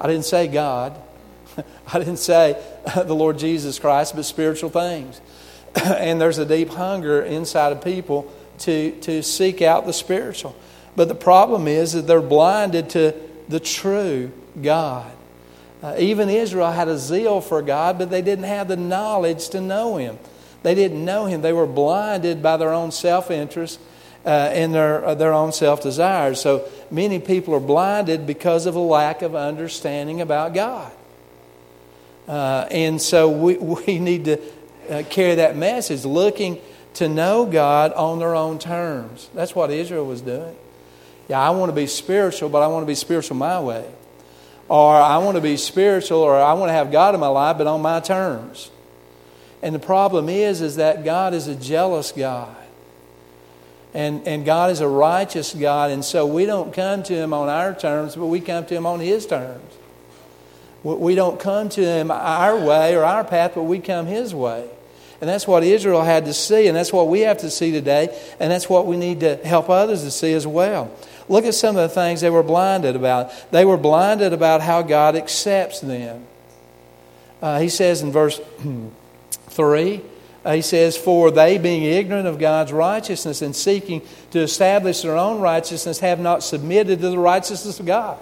I 0.00 0.08
didn't 0.08 0.24
say 0.24 0.48
God. 0.48 1.00
I 1.92 1.98
didn't 2.00 2.16
say 2.16 2.60
the 2.94 3.14
Lord 3.14 3.38
Jesus 3.38 3.78
Christ, 3.78 4.16
but 4.16 4.24
spiritual 4.24 4.70
things. 4.70 5.20
and 5.74 6.20
there's 6.20 6.38
a 6.38 6.46
deep 6.46 6.70
hunger 6.70 7.22
inside 7.22 7.72
of 7.72 7.82
people 7.82 8.32
to, 8.58 8.92
to 9.00 9.22
seek 9.22 9.62
out 9.62 9.86
the 9.86 9.92
spiritual. 9.92 10.54
But 10.94 11.08
the 11.08 11.14
problem 11.14 11.68
is 11.68 11.92
that 11.92 12.06
they're 12.06 12.20
blinded 12.20 12.90
to 12.90 13.14
the 13.48 13.60
true 13.60 14.32
God. 14.60 15.10
Uh, 15.82 15.96
even 15.98 16.28
Israel 16.28 16.70
had 16.70 16.88
a 16.88 16.98
zeal 16.98 17.40
for 17.40 17.60
God, 17.62 17.98
but 17.98 18.10
they 18.10 18.22
didn't 18.22 18.44
have 18.44 18.68
the 18.68 18.76
knowledge 18.76 19.48
to 19.50 19.60
know 19.60 19.96
Him. 19.96 20.18
They 20.62 20.74
didn't 20.74 21.04
know 21.04 21.26
Him. 21.26 21.42
They 21.42 21.52
were 21.52 21.66
blinded 21.66 22.42
by 22.42 22.56
their 22.56 22.72
own 22.72 22.92
self 22.92 23.30
interest 23.30 23.80
uh, 24.24 24.28
and 24.28 24.72
their, 24.72 25.04
uh, 25.04 25.14
their 25.14 25.32
own 25.32 25.52
self 25.52 25.82
desires. 25.82 26.40
So 26.40 26.68
many 26.90 27.18
people 27.18 27.54
are 27.54 27.60
blinded 27.60 28.26
because 28.26 28.66
of 28.66 28.76
a 28.76 28.80
lack 28.80 29.22
of 29.22 29.34
understanding 29.34 30.20
about 30.20 30.54
God. 30.54 30.92
Uh, 32.28 32.66
and 32.70 33.00
so 33.00 33.30
we, 33.30 33.56
we 33.86 33.98
need 33.98 34.24
to 34.26 34.40
uh, 34.90 35.02
carry 35.08 35.36
that 35.36 35.56
message, 35.56 36.04
looking 36.04 36.60
to 36.94 37.08
know 37.08 37.46
God 37.46 37.92
on 37.94 38.18
their 38.18 38.34
own 38.34 38.58
terms. 38.58 39.30
That's 39.34 39.54
what 39.54 39.70
Israel 39.70 40.06
was 40.06 40.20
doing. 40.20 40.56
Yeah, 41.28 41.40
I 41.40 41.50
want 41.50 41.70
to 41.70 41.76
be 41.76 41.86
spiritual, 41.86 42.48
but 42.48 42.62
I 42.62 42.66
want 42.66 42.82
to 42.82 42.86
be 42.86 42.94
spiritual 42.94 43.36
my 43.36 43.60
way. 43.60 43.88
Or 44.68 44.94
I 44.94 45.18
want 45.18 45.36
to 45.36 45.40
be 45.40 45.56
spiritual, 45.56 46.18
or 46.18 46.36
I 46.36 46.52
want 46.54 46.70
to 46.70 46.74
have 46.74 46.90
God 46.90 47.14
in 47.14 47.20
my 47.20 47.28
life, 47.28 47.58
but 47.58 47.66
on 47.66 47.82
my 47.82 48.00
terms. 48.00 48.70
And 49.62 49.74
the 49.74 49.78
problem 49.78 50.28
is, 50.28 50.60
is 50.60 50.76
that 50.76 51.04
God 51.04 51.34
is 51.34 51.46
a 51.46 51.54
jealous 51.54 52.12
God. 52.12 52.56
And, 53.94 54.26
and 54.26 54.44
God 54.44 54.70
is 54.70 54.80
a 54.80 54.88
righteous 54.88 55.54
God, 55.54 55.90
and 55.90 56.04
so 56.04 56.26
we 56.26 56.46
don't 56.46 56.72
come 56.72 57.02
to 57.02 57.14
Him 57.14 57.34
on 57.34 57.48
our 57.48 57.74
terms, 57.74 58.16
but 58.16 58.26
we 58.26 58.40
come 58.40 58.64
to 58.66 58.74
Him 58.74 58.86
on 58.86 59.00
His 59.00 59.26
terms. 59.26 59.70
We 60.82 61.14
don't 61.14 61.38
come 61.38 61.68
to 61.70 61.80
Him 61.80 62.10
our 62.10 62.58
way 62.58 62.96
or 62.96 63.04
our 63.04 63.24
path, 63.24 63.52
but 63.54 63.62
we 63.64 63.78
come 63.78 64.06
His 64.06 64.34
way. 64.34 64.68
And 65.20 65.28
that's 65.28 65.46
what 65.46 65.62
Israel 65.62 66.02
had 66.02 66.24
to 66.24 66.34
see, 66.34 66.66
and 66.66 66.76
that's 66.76 66.92
what 66.92 67.06
we 67.06 67.20
have 67.20 67.38
to 67.38 67.50
see 67.50 67.70
today, 67.70 68.08
and 68.40 68.50
that's 68.50 68.68
what 68.68 68.86
we 68.86 68.96
need 68.96 69.20
to 69.20 69.36
help 69.36 69.70
others 69.70 70.02
to 70.02 70.10
see 70.10 70.32
as 70.32 70.46
well. 70.48 70.90
Look 71.28 71.44
at 71.44 71.54
some 71.54 71.76
of 71.76 71.88
the 71.88 71.94
things 71.94 72.20
they 72.20 72.30
were 72.30 72.42
blinded 72.42 72.96
about. 72.96 73.32
They 73.52 73.64
were 73.64 73.76
blinded 73.76 74.32
about 74.32 74.62
how 74.62 74.82
God 74.82 75.14
accepts 75.14 75.80
them. 75.80 76.26
Uh, 77.40 77.60
he 77.60 77.68
says 77.68 78.02
in 78.02 78.10
verse 78.10 78.40
3, 79.50 80.00
uh, 80.44 80.54
he 80.54 80.62
says, 80.62 80.96
For 80.96 81.30
they, 81.30 81.56
being 81.58 81.84
ignorant 81.84 82.26
of 82.26 82.40
God's 82.40 82.72
righteousness 82.72 83.42
and 83.42 83.54
seeking 83.54 84.02
to 84.32 84.40
establish 84.40 85.02
their 85.02 85.16
own 85.16 85.40
righteousness, 85.40 86.00
have 86.00 86.18
not 86.18 86.42
submitted 86.42 87.00
to 87.00 87.10
the 87.10 87.18
righteousness 87.18 87.78
of 87.78 87.86
God. 87.86 88.18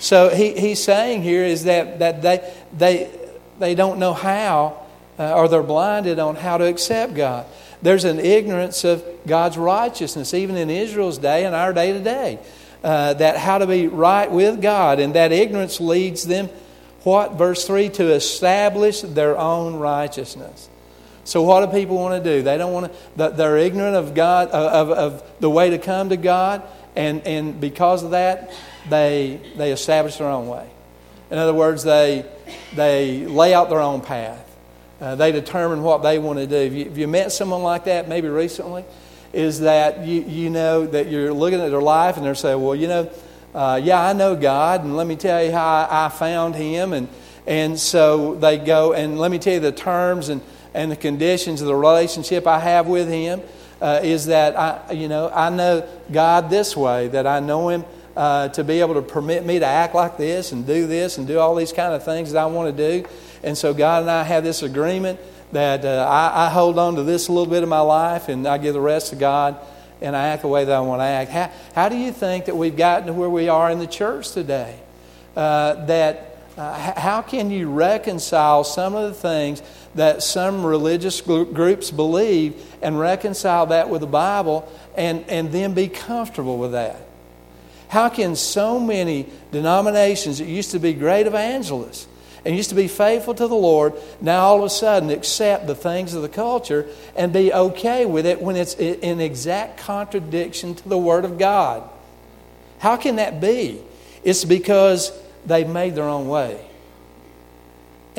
So 0.00 0.30
he, 0.30 0.58
he's 0.58 0.82
saying 0.82 1.22
here 1.22 1.44
is 1.44 1.64
that, 1.64 2.00
that 2.00 2.22
they, 2.22 2.54
they, 2.76 3.10
they 3.58 3.74
don't 3.74 3.98
know 3.98 4.14
how 4.14 4.80
uh, 5.20 5.34
or 5.34 5.48
they're 5.48 5.62
blinded 5.62 6.18
on 6.18 6.34
how 6.34 6.56
to 6.56 6.64
accept 6.64 7.14
God. 7.14 7.44
There's 7.82 8.04
an 8.04 8.18
ignorance 8.18 8.84
of 8.84 9.04
God's 9.26 9.58
righteousness, 9.58 10.32
even 10.32 10.56
in 10.56 10.70
Israel's 10.70 11.18
day 11.18 11.44
and 11.44 11.54
our 11.54 11.74
day 11.74 11.92
today, 11.92 12.38
uh, 12.82 13.14
that 13.14 13.36
how 13.36 13.58
to 13.58 13.66
be 13.66 13.86
right 13.86 14.30
with 14.30 14.62
God. 14.62 14.98
And 14.98 15.14
that 15.14 15.30
ignorance 15.30 15.78
leads 15.78 16.24
them, 16.24 16.48
what? 17.02 17.34
Verse 17.34 17.66
3 17.66 17.90
to 17.90 18.12
establish 18.12 19.02
their 19.02 19.36
own 19.36 19.76
righteousness. 19.76 20.70
So, 21.24 21.42
what 21.42 21.66
do 21.66 21.78
people 21.78 21.96
want 21.96 22.24
to 22.24 22.36
do? 22.36 22.42
They 22.42 22.56
don't 22.56 22.72
want 22.72 22.90
to, 23.16 23.28
they're 23.28 23.58
ignorant 23.58 23.96
of 23.96 24.14
God, 24.14 24.48
of, 24.48 24.90
of 24.90 25.22
the 25.38 25.50
way 25.50 25.70
to 25.70 25.78
come 25.78 26.08
to 26.08 26.16
God, 26.16 26.62
and, 26.96 27.26
and 27.26 27.60
because 27.60 28.02
of 28.02 28.10
that, 28.12 28.52
they, 28.88 29.40
they 29.56 29.72
establish 29.72 30.16
their 30.16 30.28
own 30.28 30.48
way. 30.48 30.68
In 31.30 31.38
other 31.38 31.54
words, 31.54 31.84
they, 31.84 32.24
they 32.74 33.26
lay 33.26 33.54
out 33.54 33.68
their 33.68 33.80
own 33.80 34.00
path. 34.00 34.46
Uh, 35.00 35.14
they 35.14 35.32
determine 35.32 35.82
what 35.82 36.02
they 36.02 36.18
want 36.18 36.38
to 36.38 36.46
do. 36.46 36.56
If 36.56 36.72
you, 36.72 36.84
if 36.86 36.98
you, 36.98 37.08
met 37.08 37.32
someone 37.32 37.62
like 37.62 37.84
that, 37.84 38.08
maybe 38.08 38.28
recently, 38.28 38.84
is 39.32 39.60
that 39.60 40.04
you, 40.04 40.22
you 40.22 40.50
know 40.50 40.86
that 40.86 41.08
you're 41.08 41.32
looking 41.32 41.60
at 41.60 41.70
their 41.70 41.80
life 41.80 42.16
and 42.16 42.26
they're 42.26 42.34
saying, 42.34 42.60
well, 42.60 42.74
you 42.74 42.88
know, 42.88 43.10
uh, 43.54 43.80
yeah, 43.82 44.00
I 44.00 44.12
know 44.12 44.36
God, 44.36 44.84
and 44.84 44.96
let 44.96 45.06
me 45.06 45.16
tell 45.16 45.42
you 45.42 45.52
how 45.52 45.64
I, 45.66 46.06
I, 46.06 46.08
found 46.08 46.54
Him. 46.54 46.92
And, 46.92 47.08
and 47.46 47.78
so 47.78 48.34
they 48.34 48.58
go, 48.58 48.92
and 48.92 49.18
let 49.18 49.30
me 49.30 49.38
tell 49.38 49.54
you 49.54 49.60
the 49.60 49.72
terms 49.72 50.28
and, 50.28 50.42
and 50.74 50.90
the 50.90 50.96
conditions 50.96 51.60
of 51.60 51.66
the 51.66 51.74
relationship 51.74 52.46
I 52.46 52.58
have 52.58 52.86
with 52.86 53.08
Him. 53.08 53.40
Uh, 53.80 54.00
is 54.02 54.26
that 54.26 54.58
I, 54.58 54.92
you 54.92 55.08
know, 55.08 55.30
I 55.30 55.48
know 55.48 55.88
God 56.12 56.50
this 56.50 56.76
way, 56.76 57.08
that 57.08 57.26
I 57.26 57.40
know 57.40 57.70
Him 57.70 57.84
uh, 58.16 58.48
to 58.48 58.64
be 58.64 58.80
able 58.80 58.94
to 58.94 59.02
permit 59.02 59.44
me 59.44 59.58
to 59.58 59.66
act 59.66 59.94
like 59.94 60.16
this 60.16 60.52
and 60.52 60.66
do 60.66 60.86
this 60.86 61.18
and 61.18 61.26
do 61.26 61.38
all 61.38 61.54
these 61.54 61.72
kind 61.72 61.94
of 61.94 62.04
things 62.04 62.32
that 62.32 62.42
I 62.42 62.46
want 62.46 62.76
to 62.76 63.00
do. 63.00 63.08
And 63.42 63.56
so 63.56 63.72
God 63.72 64.02
and 64.02 64.10
I 64.10 64.22
have 64.22 64.44
this 64.44 64.62
agreement 64.62 65.18
that 65.52 65.84
uh, 65.84 66.06
I, 66.08 66.46
I, 66.46 66.50
hold 66.50 66.78
on 66.78 66.96
to 66.96 67.02
this 67.02 67.28
a 67.28 67.32
little 67.32 67.50
bit 67.50 67.62
of 67.62 67.68
my 67.68 67.80
life 67.80 68.28
and 68.28 68.46
I 68.46 68.58
give 68.58 68.74
the 68.74 68.80
rest 68.80 69.10
to 69.10 69.16
God 69.16 69.58
and 70.00 70.14
I 70.14 70.28
act 70.28 70.42
the 70.42 70.48
way 70.48 70.64
that 70.64 70.72
I 70.72 70.80
want 70.80 71.00
to 71.00 71.04
act. 71.04 71.30
How, 71.30 71.50
how 71.74 71.88
do 71.88 71.96
you 71.96 72.12
think 72.12 72.44
that 72.44 72.56
we've 72.56 72.76
gotten 72.76 73.06
to 73.06 73.12
where 73.12 73.28
we 73.30 73.48
are 73.48 73.70
in 73.70 73.78
the 73.78 73.86
church 73.86 74.32
today? 74.32 74.78
Uh, 75.34 75.86
that 75.86 76.38
uh, 76.56 76.92
how 77.00 77.22
can 77.22 77.50
you 77.50 77.70
reconcile 77.70 78.64
some 78.64 78.94
of 78.94 79.08
the 79.08 79.14
things 79.14 79.62
that 79.94 80.22
some 80.22 80.64
religious 80.64 81.20
groups 81.20 81.90
believe 81.90 82.62
and 82.80 82.98
reconcile 82.98 83.66
that 83.66 83.90
with 83.90 84.00
the 84.00 84.06
Bible 84.06 84.70
and, 84.96 85.24
and 85.28 85.50
then 85.50 85.74
be 85.74 85.88
comfortable 85.88 86.58
with 86.58 86.72
that? 86.72 86.96
How 87.88 88.08
can 88.08 88.36
so 88.36 88.78
many 88.78 89.26
denominations 89.50 90.38
that 90.38 90.46
used 90.46 90.70
to 90.70 90.78
be 90.78 90.92
great 90.92 91.26
evangelists 91.26 92.06
and 92.44 92.56
used 92.56 92.70
to 92.70 92.76
be 92.76 92.86
faithful 92.86 93.34
to 93.34 93.48
the 93.48 93.54
Lord 93.54 93.94
now 94.20 94.42
all 94.42 94.58
of 94.58 94.64
a 94.64 94.70
sudden 94.70 95.10
accept 95.10 95.66
the 95.66 95.74
things 95.74 96.14
of 96.14 96.22
the 96.22 96.28
culture 96.28 96.86
and 97.16 97.32
be 97.32 97.52
okay 97.52 98.06
with 98.06 98.26
it 98.26 98.40
when 98.40 98.54
it's 98.54 98.74
in 98.74 99.20
exact 99.20 99.78
contradiction 99.78 100.76
to 100.76 100.88
the 100.88 100.96
Word 100.96 101.24
of 101.24 101.36
God? 101.36 101.82
How 102.78 102.96
can 102.96 103.16
that 103.16 103.40
be? 103.40 103.82
It's 104.22 104.44
because 104.44 105.12
they've 105.44 105.68
made 105.68 105.96
their 105.96 106.08
own 106.08 106.28
way. 106.28 106.64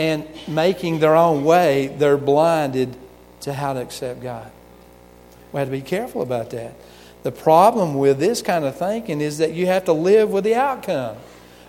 And 0.02 0.28
making 0.48 0.98
their 0.98 1.16
own 1.16 1.44
way, 1.44 1.86
they're 1.86 2.18
blinded 2.18 2.96
to 3.42 3.54
how 3.54 3.74
to 3.74 3.82
accept 3.82 4.24
God. 4.24 4.52
We 5.52 5.60
have 5.60 5.68
to 5.68 5.72
be 5.72 5.82
careful 5.82 6.24
about 6.24 6.50
that. 6.50 6.74
The 7.22 7.32
problem 7.32 7.94
with 7.94 8.18
this 8.18 8.42
kind 8.42 8.66
of 8.66 8.76
thinking 8.76 9.22
is 9.22 9.38
that 9.38 9.54
you 9.54 9.68
have 9.68 9.86
to 9.86 9.94
live 9.94 10.32
with 10.32 10.44
the 10.44 10.56
outcome. 10.56 11.18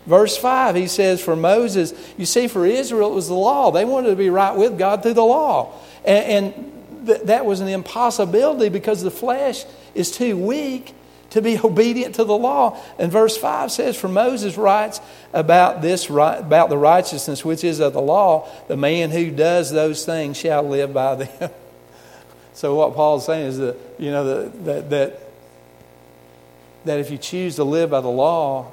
Verse 0.07 0.35
5, 0.35 0.77
he 0.77 0.87
says, 0.87 1.21
For 1.21 1.37
Moses, 1.37 1.93
you 2.17 2.25
see, 2.25 2.49
for 2.49 2.65
Israel, 2.65 3.13
it 3.13 3.15
was 3.15 3.29
the 3.29 3.35
law. 3.35 3.71
They 3.71 3.85
wanted 3.85 4.09
to 4.09 4.17
be 4.17 4.31
right 4.31 4.57
with 4.57 4.79
God 4.79 5.03
through 5.03 5.13
the 5.13 5.23
law. 5.23 5.75
And, 6.03 6.55
and 6.55 7.07
th- 7.07 7.23
that 7.25 7.45
was 7.45 7.61
an 7.61 7.69
impossibility 7.69 8.71
because 8.71 9.03
the 9.03 9.11
flesh 9.11 9.67
is 9.95 10.11
too 10.11 10.39
weak 10.39 10.95
to 11.33 11.43
be 11.43 11.59
obedient 11.65 12.15
to 12.15 12.25
the 12.25 12.37
law. 12.37 12.81
And 12.99 13.13
verse 13.13 13.37
5 13.37 13.71
says, 13.71 13.97
For 13.97 14.09
Moses 14.09 14.57
writes 14.57 15.01
about 15.33 15.83
this, 15.83 16.09
about 16.09 16.71
the 16.71 16.79
righteousness 16.79 17.45
which 17.45 17.65
is 17.65 17.81
of 17.81 17.93
the 17.93 18.01
law, 18.01 18.49
the 18.69 18.77
man 18.77 19.11
who 19.11 19.31
does 19.31 19.71
those 19.71 20.07
things 20.07 20.37
shall 20.37 20.63
live 20.63 20.95
by 20.95 21.17
them. 21.17 21.51
so 22.55 22.75
what 22.75 22.95
Paul's 22.95 23.27
saying 23.27 23.47
is 23.47 23.59
that, 23.59 23.77
you 23.99 24.11
know, 24.11 24.49
that, 24.49 24.91
that 24.91 25.23
that 26.85 26.99
if 26.99 27.11
you 27.11 27.19
choose 27.19 27.57
to 27.57 27.65
live 27.65 27.91
by 27.91 28.01
the 28.01 28.09
law 28.09 28.73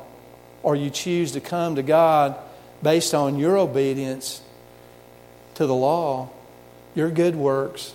or 0.64 0.76
you 0.76 0.90
choose 0.90 1.34
to 1.34 1.42
come 1.42 1.76
to 1.76 1.84
God 1.84 2.36
based 2.82 3.14
on 3.14 3.38
your 3.38 3.58
obedience 3.58 4.42
to 5.56 5.66
the 5.66 5.76
law, 5.76 6.30
your 6.96 7.12
good 7.12 7.36
works, 7.36 7.94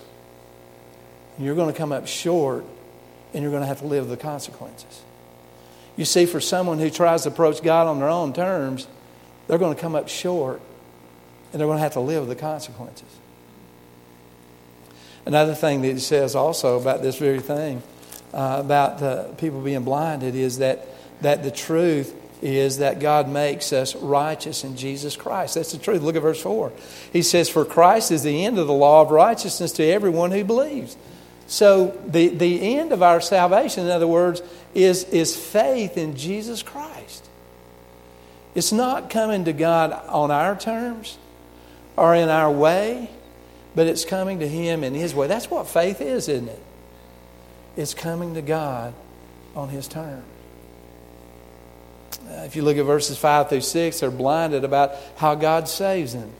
you're 1.38 1.56
going 1.56 1.72
to 1.72 1.76
come 1.76 1.92
up 1.92 2.06
short 2.06 2.64
and 3.34 3.42
you're 3.42 3.50
going 3.50 3.62
to 3.62 3.66
have 3.66 3.80
to 3.80 3.86
live 3.86 4.08
the 4.08 4.16
consequences. 4.16 5.02
You 5.96 6.04
see, 6.04 6.26
for 6.26 6.40
someone 6.40 6.78
who 6.78 6.90
tries 6.90 7.22
to 7.24 7.28
approach 7.28 7.62
God 7.62 7.86
on 7.86 7.98
their 7.98 8.08
own 8.08 8.32
terms, 8.32 8.86
they're 9.46 9.58
going 9.58 9.74
to 9.74 9.80
come 9.80 9.94
up 9.94 10.08
short 10.08 10.60
and 11.52 11.60
they're 11.60 11.68
going 11.68 11.78
to 11.78 11.82
have 11.82 11.92
to 11.92 12.00
live 12.00 12.26
the 12.26 12.34
consequences. 12.34 13.08
Another 15.26 15.54
thing 15.54 15.82
that 15.82 15.88
it 15.88 16.00
says 16.00 16.34
also 16.34 16.80
about 16.80 17.02
this 17.02 17.18
very 17.18 17.40
thing 17.40 17.82
uh, 18.32 18.56
about 18.60 19.02
uh, 19.02 19.24
people 19.34 19.60
being 19.60 19.84
blinded 19.84 20.34
is 20.34 20.58
that, 20.58 20.86
that 21.22 21.42
the 21.42 21.50
truth 21.50 22.14
is 22.42 22.78
that 22.78 22.98
God 22.98 23.28
makes 23.28 23.72
us 23.72 23.94
righteous 23.96 24.64
in 24.64 24.76
Jesus 24.76 25.16
Christ. 25.16 25.54
That's 25.54 25.72
the 25.72 25.78
truth. 25.78 26.02
Look 26.02 26.16
at 26.16 26.22
verse 26.22 26.42
4. 26.42 26.72
He 27.12 27.22
says, 27.22 27.48
For 27.48 27.64
Christ 27.64 28.10
is 28.10 28.22
the 28.22 28.44
end 28.44 28.58
of 28.58 28.66
the 28.66 28.74
law 28.74 29.00
of 29.00 29.10
righteousness 29.10 29.72
to 29.72 29.84
everyone 29.84 30.30
who 30.30 30.44
believes. 30.44 30.96
So, 31.46 32.00
the, 32.06 32.28
the 32.28 32.76
end 32.76 32.92
of 32.92 33.02
our 33.02 33.20
salvation, 33.20 33.84
in 33.84 33.90
other 33.90 34.06
words, 34.06 34.42
is, 34.74 35.04
is 35.04 35.36
faith 35.36 35.98
in 35.98 36.16
Jesus 36.16 36.62
Christ. 36.62 37.28
It's 38.54 38.72
not 38.72 39.10
coming 39.10 39.44
to 39.44 39.52
God 39.52 39.92
on 40.08 40.30
our 40.30 40.56
terms 40.56 41.18
or 41.96 42.14
in 42.14 42.28
our 42.28 42.50
way, 42.50 43.10
but 43.74 43.86
it's 43.86 44.04
coming 44.04 44.40
to 44.40 44.48
Him 44.48 44.84
in 44.84 44.94
His 44.94 45.14
way. 45.14 45.26
That's 45.26 45.50
what 45.50 45.66
faith 45.66 46.00
is, 46.00 46.28
isn't 46.28 46.48
it? 46.48 46.52
it? 47.76 47.80
is 47.80 47.94
coming 47.94 48.34
to 48.34 48.42
God 48.42 48.94
on 49.56 49.68
His 49.68 49.88
terms. 49.88 50.24
Uh, 52.28 52.42
if 52.44 52.56
you 52.56 52.62
look 52.62 52.76
at 52.76 52.84
verses 52.84 53.18
5 53.18 53.48
through 53.50 53.60
6, 53.60 54.00
they're 54.00 54.10
blinded 54.10 54.64
about 54.64 54.94
how 55.16 55.34
God 55.34 55.68
saves 55.68 56.14
them. 56.14 56.30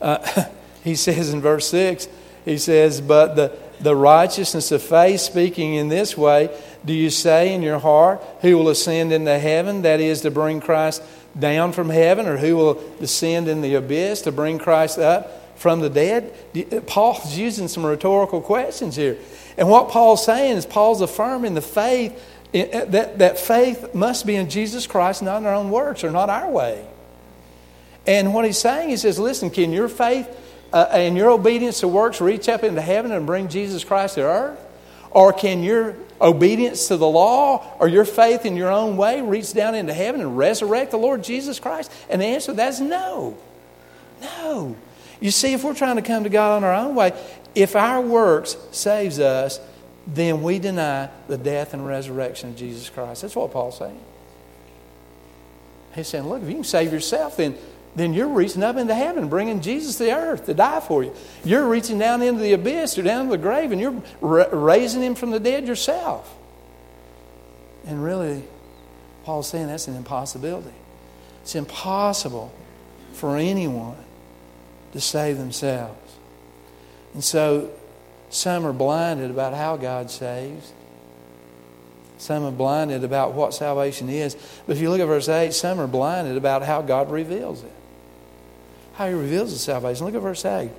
Uh, 0.00 0.44
he 0.84 0.96
says 0.96 1.32
in 1.32 1.40
verse 1.40 1.68
6, 1.68 2.08
he 2.44 2.58
says, 2.58 3.00
But 3.00 3.36
the, 3.36 3.56
the 3.80 3.96
righteousness 3.96 4.72
of 4.72 4.82
faith, 4.82 5.20
speaking 5.20 5.74
in 5.74 5.88
this 5.88 6.16
way, 6.16 6.56
do 6.84 6.92
you 6.92 7.10
say 7.10 7.54
in 7.54 7.62
your 7.62 7.78
heart, 7.78 8.22
Who 8.40 8.58
will 8.58 8.68
ascend 8.68 9.12
into 9.12 9.38
heaven? 9.38 9.82
That 9.82 10.00
is, 10.00 10.22
to 10.22 10.30
bring 10.30 10.60
Christ 10.60 11.02
down 11.38 11.72
from 11.72 11.90
heaven, 11.90 12.26
or 12.26 12.36
who 12.36 12.56
will 12.56 12.74
descend 13.00 13.48
in 13.48 13.60
the 13.60 13.74
abyss 13.74 14.22
to 14.22 14.32
bring 14.32 14.58
Christ 14.58 14.98
up 14.98 15.58
from 15.58 15.80
the 15.80 15.90
dead? 15.90 16.32
Paul's 16.86 17.36
using 17.36 17.68
some 17.68 17.84
rhetorical 17.84 18.40
questions 18.40 18.96
here. 18.96 19.18
And 19.56 19.68
what 19.68 19.88
Paul's 19.88 20.24
saying 20.24 20.56
is, 20.56 20.66
Paul's 20.66 21.00
affirming 21.00 21.54
the 21.54 21.62
faith, 21.62 22.20
that, 22.52 23.18
that 23.18 23.38
faith 23.38 23.94
must 23.94 24.26
be 24.26 24.36
in 24.36 24.48
Jesus 24.48 24.86
Christ, 24.86 25.22
not 25.22 25.38
in 25.38 25.46
our 25.46 25.54
own 25.54 25.70
works 25.70 26.04
or 26.04 26.10
not 26.10 26.30
our 26.30 26.50
way. 26.50 26.86
And 28.06 28.34
what 28.34 28.44
he's 28.44 28.58
saying, 28.58 28.90
he 28.90 28.96
says, 28.96 29.18
Listen, 29.18 29.50
can 29.50 29.72
your 29.72 29.88
faith 29.88 30.28
uh, 30.74 30.88
and 30.90 31.16
your 31.16 31.30
obedience 31.30 31.78
to 31.80 31.88
works 31.88 32.20
reach 32.20 32.48
up 32.48 32.64
into 32.64 32.80
heaven 32.80 33.12
and 33.12 33.24
bring 33.24 33.46
Jesus 33.46 33.84
Christ 33.84 34.16
to 34.16 34.22
earth? 34.22 34.58
Or 35.12 35.32
can 35.32 35.62
your 35.62 35.94
obedience 36.20 36.88
to 36.88 36.96
the 36.96 37.06
law 37.06 37.76
or 37.78 37.86
your 37.86 38.04
faith 38.04 38.44
in 38.44 38.56
your 38.56 38.72
own 38.72 38.96
way 38.96 39.20
reach 39.20 39.54
down 39.54 39.76
into 39.76 39.94
heaven 39.94 40.20
and 40.20 40.36
resurrect 40.36 40.90
the 40.90 40.96
Lord 40.96 41.22
Jesus 41.22 41.60
Christ? 41.60 41.92
And 42.10 42.20
the 42.20 42.26
answer 42.26 42.50
to 42.50 42.56
that 42.56 42.70
is 42.70 42.80
no. 42.80 43.38
No. 44.20 44.76
You 45.20 45.30
see, 45.30 45.52
if 45.52 45.62
we're 45.62 45.74
trying 45.74 45.94
to 45.94 46.02
come 46.02 46.24
to 46.24 46.28
God 46.28 46.56
on 46.56 46.64
our 46.64 46.74
own 46.74 46.96
way, 46.96 47.12
if 47.54 47.76
our 47.76 48.00
works 48.00 48.56
saves 48.72 49.20
us, 49.20 49.60
then 50.08 50.42
we 50.42 50.58
deny 50.58 51.08
the 51.28 51.38
death 51.38 51.72
and 51.72 51.86
resurrection 51.86 52.50
of 52.50 52.56
Jesus 52.56 52.90
Christ. 52.90 53.22
That's 53.22 53.36
what 53.36 53.52
Paul's 53.52 53.78
saying. 53.78 54.00
He's 55.94 56.08
saying, 56.08 56.28
look, 56.28 56.42
if 56.42 56.48
you 56.48 56.56
can 56.56 56.64
save 56.64 56.92
yourself, 56.92 57.36
then 57.36 57.56
then 57.96 58.12
you're 58.12 58.28
reaching 58.28 58.62
up 58.62 58.76
into 58.76 58.94
heaven, 58.94 59.28
bringing 59.28 59.60
Jesus 59.60 59.98
to 59.98 60.10
earth 60.10 60.46
to 60.46 60.54
die 60.54 60.80
for 60.80 61.04
you. 61.04 61.14
You're 61.44 61.68
reaching 61.68 61.98
down 61.98 62.22
into 62.22 62.42
the 62.42 62.52
abyss 62.52 62.98
or 62.98 63.02
down 63.02 63.26
to 63.26 63.30
the 63.30 63.38
grave, 63.38 63.70
and 63.70 63.80
you're 63.80 64.02
raising 64.20 65.02
him 65.02 65.14
from 65.14 65.30
the 65.30 65.38
dead 65.38 65.66
yourself. 65.66 66.34
And 67.86 68.02
really, 68.02 68.42
Paul's 69.24 69.48
saying 69.48 69.68
that's 69.68 69.86
an 69.86 69.94
impossibility. 69.94 70.74
It's 71.42 71.54
impossible 71.54 72.52
for 73.12 73.36
anyone 73.36 73.96
to 74.92 75.00
save 75.00 75.38
themselves. 75.38 76.00
And 77.12 77.22
so, 77.22 77.70
some 78.30 78.66
are 78.66 78.72
blinded 78.72 79.30
about 79.30 79.54
how 79.54 79.76
God 79.76 80.10
saves. 80.10 80.72
Some 82.18 82.44
are 82.44 82.50
blinded 82.50 83.04
about 83.04 83.34
what 83.34 83.54
salvation 83.54 84.08
is. 84.08 84.36
But 84.66 84.76
if 84.76 84.82
you 84.82 84.90
look 84.90 85.00
at 85.00 85.06
verse 85.06 85.28
8, 85.28 85.52
some 85.52 85.78
are 85.78 85.86
blinded 85.86 86.36
about 86.36 86.62
how 86.62 86.82
God 86.82 87.12
reveals 87.12 87.62
it 87.62 87.73
how 88.94 89.08
he 89.08 89.14
reveals 89.14 89.50
his 89.50 89.60
salvation. 89.60 90.06
Look 90.06 90.14
at 90.14 90.22
verse 90.22 90.44
8. 90.44 90.70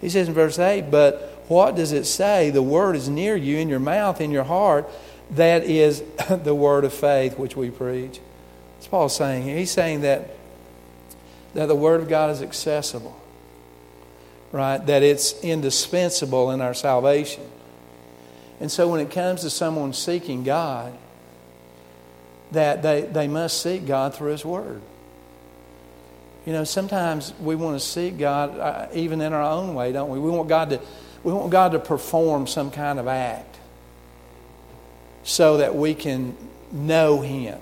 He 0.00 0.08
says 0.08 0.28
in 0.28 0.34
verse 0.34 0.58
8, 0.58 0.90
But 0.90 1.44
what 1.48 1.74
does 1.74 1.92
it 1.92 2.04
say? 2.04 2.50
The 2.50 2.62
word 2.62 2.96
is 2.96 3.08
near 3.08 3.36
you, 3.36 3.58
in 3.58 3.68
your 3.68 3.80
mouth, 3.80 4.20
in 4.20 4.30
your 4.30 4.44
heart. 4.44 4.88
That 5.32 5.64
is 5.64 6.02
the 6.30 6.54
word 6.54 6.84
of 6.84 6.92
faith 6.92 7.38
which 7.38 7.56
we 7.56 7.70
preach. 7.70 8.20
What's 8.76 8.86
Paul 8.86 9.08
saying 9.08 9.42
here? 9.42 9.56
He's 9.56 9.70
saying 9.70 10.02
that, 10.02 10.30
that 11.54 11.66
the 11.66 11.74
word 11.74 12.00
of 12.00 12.08
God 12.08 12.30
is 12.30 12.42
accessible, 12.42 13.20
right? 14.52 14.78
That 14.78 15.02
it's 15.02 15.42
indispensable 15.42 16.50
in 16.52 16.60
our 16.60 16.74
salvation. 16.74 17.44
And 18.60 18.70
so 18.70 18.88
when 18.88 19.00
it 19.00 19.10
comes 19.10 19.42
to 19.42 19.50
someone 19.50 19.92
seeking 19.92 20.44
God, 20.44 20.96
that 22.52 22.82
they, 22.82 23.02
they 23.02 23.28
must 23.28 23.62
seek 23.62 23.86
God 23.86 24.14
through 24.14 24.32
His 24.32 24.44
Word. 24.44 24.80
You 26.48 26.54
know, 26.54 26.64
sometimes 26.64 27.34
we 27.42 27.56
want 27.56 27.78
to 27.78 27.86
see 27.86 28.08
God 28.08 28.58
uh, 28.58 28.86
even 28.94 29.20
in 29.20 29.34
our 29.34 29.42
own 29.42 29.74
way, 29.74 29.92
don't 29.92 30.08
we? 30.08 30.18
We 30.18 30.30
want 30.30 30.48
God 30.48 30.70
to 30.70 30.80
we 31.22 31.30
want 31.30 31.50
God 31.50 31.72
to 31.72 31.78
perform 31.78 32.46
some 32.46 32.70
kind 32.70 32.98
of 32.98 33.06
act 33.06 33.58
so 35.24 35.58
that 35.58 35.74
we 35.74 35.94
can 35.94 36.34
know 36.72 37.20
him. 37.20 37.58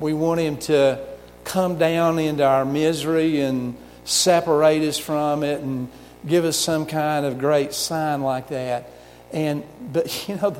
We 0.00 0.14
want 0.14 0.40
him 0.40 0.56
to 0.60 0.98
come 1.44 1.76
down 1.76 2.18
into 2.18 2.42
our 2.42 2.64
misery 2.64 3.42
and 3.42 3.76
separate 4.06 4.80
us 4.80 4.96
from 4.96 5.42
it 5.42 5.60
and 5.60 5.90
give 6.26 6.46
us 6.46 6.56
some 6.56 6.86
kind 6.86 7.26
of 7.26 7.38
great 7.38 7.74
sign 7.74 8.22
like 8.22 8.48
that. 8.48 8.88
And 9.30 9.62
but 9.92 10.26
you 10.28 10.36
know 10.36 10.56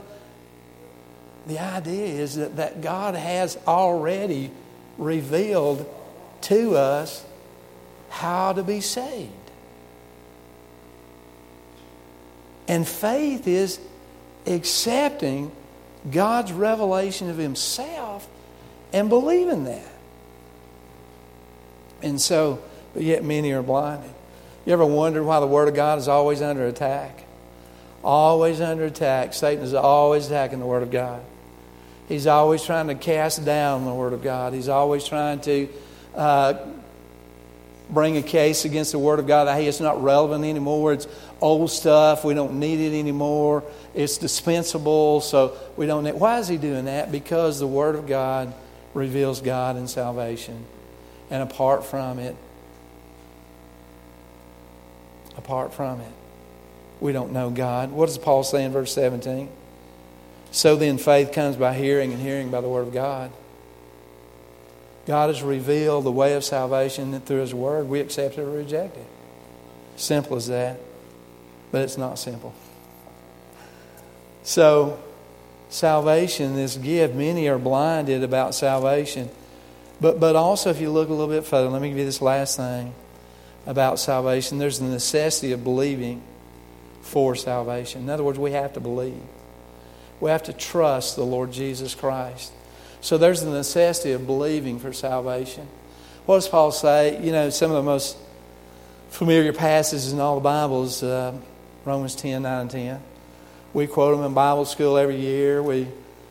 the, 1.46 1.58
idea 1.58 2.04
is 2.04 2.34
that, 2.34 2.56
that 2.56 2.82
God 2.82 3.14
has 3.14 3.56
already 3.66 4.50
revealed 4.98 5.90
to 6.46 6.76
us 6.76 7.24
how 8.08 8.52
to 8.52 8.62
be 8.62 8.80
saved. 8.80 9.32
And 12.68 12.86
faith 12.86 13.46
is 13.48 13.80
accepting 14.46 15.50
God's 16.10 16.52
revelation 16.52 17.30
of 17.30 17.36
Himself 17.36 18.28
and 18.92 19.08
believing 19.08 19.64
that. 19.64 19.92
And 22.02 22.20
so, 22.20 22.62
but 22.94 23.02
yet 23.02 23.24
many 23.24 23.52
are 23.52 23.62
blinded. 23.62 24.10
You 24.64 24.72
ever 24.72 24.86
wondered 24.86 25.24
why 25.24 25.40
the 25.40 25.46
Word 25.46 25.68
of 25.68 25.74
God 25.74 25.98
is 25.98 26.06
always 26.06 26.42
under 26.42 26.66
attack? 26.66 27.24
Always 28.04 28.60
under 28.60 28.84
attack. 28.84 29.34
Satan 29.34 29.64
is 29.64 29.74
always 29.74 30.26
attacking 30.26 30.60
the 30.60 30.66
Word 30.66 30.84
of 30.84 30.92
God. 30.92 31.22
He's 32.08 32.28
always 32.28 32.62
trying 32.62 32.86
to 32.86 32.94
cast 32.94 33.44
down 33.44 33.84
the 33.84 33.94
Word 33.94 34.12
of 34.12 34.22
God. 34.22 34.52
He's 34.52 34.68
always 34.68 35.04
trying 35.04 35.40
to 35.40 35.68
uh, 36.16 36.54
bring 37.90 38.16
a 38.16 38.22
case 38.22 38.64
against 38.64 38.92
the 38.92 38.98
Word 38.98 39.18
of 39.18 39.26
God. 39.26 39.48
Hey, 39.48 39.66
it's 39.66 39.80
not 39.80 40.02
relevant 40.02 40.44
anymore. 40.44 40.92
It's 40.92 41.06
old 41.40 41.70
stuff. 41.70 42.24
We 42.24 42.34
don't 42.34 42.58
need 42.58 42.80
it 42.80 42.98
anymore. 42.98 43.62
It's 43.94 44.18
dispensable, 44.18 45.20
so 45.20 45.56
we 45.76 45.86
don't 45.86 46.04
need. 46.04 46.14
Why 46.14 46.38
is 46.38 46.48
he 46.48 46.56
doing 46.56 46.86
that? 46.86 47.12
Because 47.12 47.60
the 47.60 47.66
Word 47.66 47.94
of 47.94 48.06
God 48.06 48.52
reveals 48.94 49.40
God 49.40 49.76
and 49.76 49.88
salvation, 49.88 50.64
and 51.30 51.42
apart 51.42 51.84
from 51.84 52.18
it, 52.18 52.34
apart 55.36 55.74
from 55.74 56.00
it, 56.00 56.12
we 56.98 57.12
don't 57.12 57.32
know 57.32 57.50
God. 57.50 57.92
What 57.92 58.06
does 58.06 58.18
Paul 58.18 58.42
say 58.42 58.64
in 58.64 58.72
verse 58.72 58.92
17? 58.94 59.48
So 60.50 60.76
then, 60.76 60.96
faith 60.96 61.32
comes 61.32 61.56
by 61.56 61.74
hearing, 61.74 62.12
and 62.12 62.22
hearing 62.22 62.50
by 62.50 62.62
the 62.62 62.68
Word 62.68 62.88
of 62.88 62.94
God. 62.94 63.30
God 65.06 65.28
has 65.28 65.42
revealed 65.42 66.04
the 66.04 66.12
way 66.12 66.34
of 66.34 66.44
salvation 66.44 67.18
through 67.20 67.40
His 67.40 67.54
Word. 67.54 67.88
We 67.88 68.00
accept 68.00 68.38
it 68.38 68.42
or 68.42 68.50
reject 68.50 68.96
it. 68.96 69.06
Simple 69.96 70.36
as 70.36 70.48
that. 70.48 70.80
But 71.70 71.82
it's 71.82 71.96
not 71.96 72.18
simple. 72.18 72.54
So, 74.42 75.02
salvation, 75.68 76.54
this 76.54 76.76
gift, 76.76 77.14
many 77.14 77.48
are 77.48 77.58
blinded 77.58 78.22
about 78.22 78.54
salvation. 78.54 79.30
But, 80.00 80.20
but 80.20 80.36
also, 80.36 80.70
if 80.70 80.80
you 80.80 80.90
look 80.90 81.08
a 81.08 81.12
little 81.12 81.34
bit 81.34 81.44
further, 81.44 81.68
let 81.68 81.80
me 81.80 81.88
give 81.88 81.98
you 81.98 82.04
this 82.04 82.20
last 82.20 82.56
thing 82.56 82.94
about 83.64 83.98
salvation. 83.98 84.58
There's 84.58 84.78
the 84.78 84.86
necessity 84.86 85.52
of 85.52 85.64
believing 85.64 86.22
for 87.00 87.34
salvation. 87.34 88.02
In 88.02 88.10
other 88.10 88.24
words, 88.24 88.38
we 88.38 88.52
have 88.52 88.72
to 88.74 88.80
believe. 88.80 89.22
We 90.20 90.30
have 90.30 90.44
to 90.44 90.52
trust 90.52 91.16
the 91.16 91.24
Lord 91.24 91.52
Jesus 91.52 91.94
Christ. 91.94 92.52
So 93.00 93.18
there's 93.18 93.42
the 93.42 93.50
necessity 93.50 94.12
of 94.12 94.26
believing 94.26 94.78
for 94.78 94.92
salvation. 94.92 95.66
What 96.26 96.36
does 96.36 96.48
Paul 96.48 96.72
say? 96.72 97.22
You 97.22 97.32
know, 97.32 97.50
some 97.50 97.70
of 97.70 97.76
the 97.76 97.82
most 97.82 98.16
familiar 99.10 99.52
passages 99.52 100.12
in 100.12 100.20
all 100.20 100.36
the 100.36 100.40
Bibles, 100.40 101.02
uh, 101.02 101.32
Romans 101.84 102.14
10, 102.14 102.42
9, 102.42 102.60
and 102.62 102.70
10. 102.70 103.02
We 103.72 103.86
quote 103.86 104.16
them 104.16 104.26
in 104.26 104.34
Bible 104.34 104.64
school 104.64 104.96
every 104.96 105.20
year. 105.20 105.62
We 105.62 105.86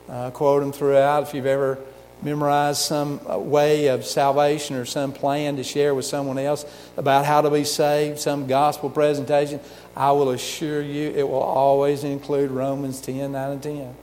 uh, 0.10 0.32
quote 0.32 0.62
them 0.62 0.72
throughout. 0.72 1.24
If 1.24 1.34
you've 1.34 1.46
ever 1.46 1.80
memorized 2.22 2.80
some 2.80 3.22
uh, 3.30 3.38
way 3.38 3.88
of 3.88 4.06
salvation 4.06 4.76
or 4.76 4.86
some 4.86 5.14
plan 5.14 5.56
to 5.58 5.64
share 5.64 5.94
with 5.96 6.06
someone 6.06 6.38
else 6.38 6.66
about 6.98 7.26
how 7.26 7.42
to 7.42 7.50
be 7.50 7.64
saved, 7.64 8.20
some 8.20 8.48
gospel 8.48 8.90
presentation, 8.90 9.60
I 9.96 10.12
will 10.12 10.32
assure 10.32 10.82
you 10.82 11.10
it 11.12 11.28
will 11.28 11.40
always 11.40 12.04
include 12.04 12.52
Romans 12.52 13.00
10, 13.00 13.32
9, 13.32 13.52
and 13.52 13.64
10 13.64 13.96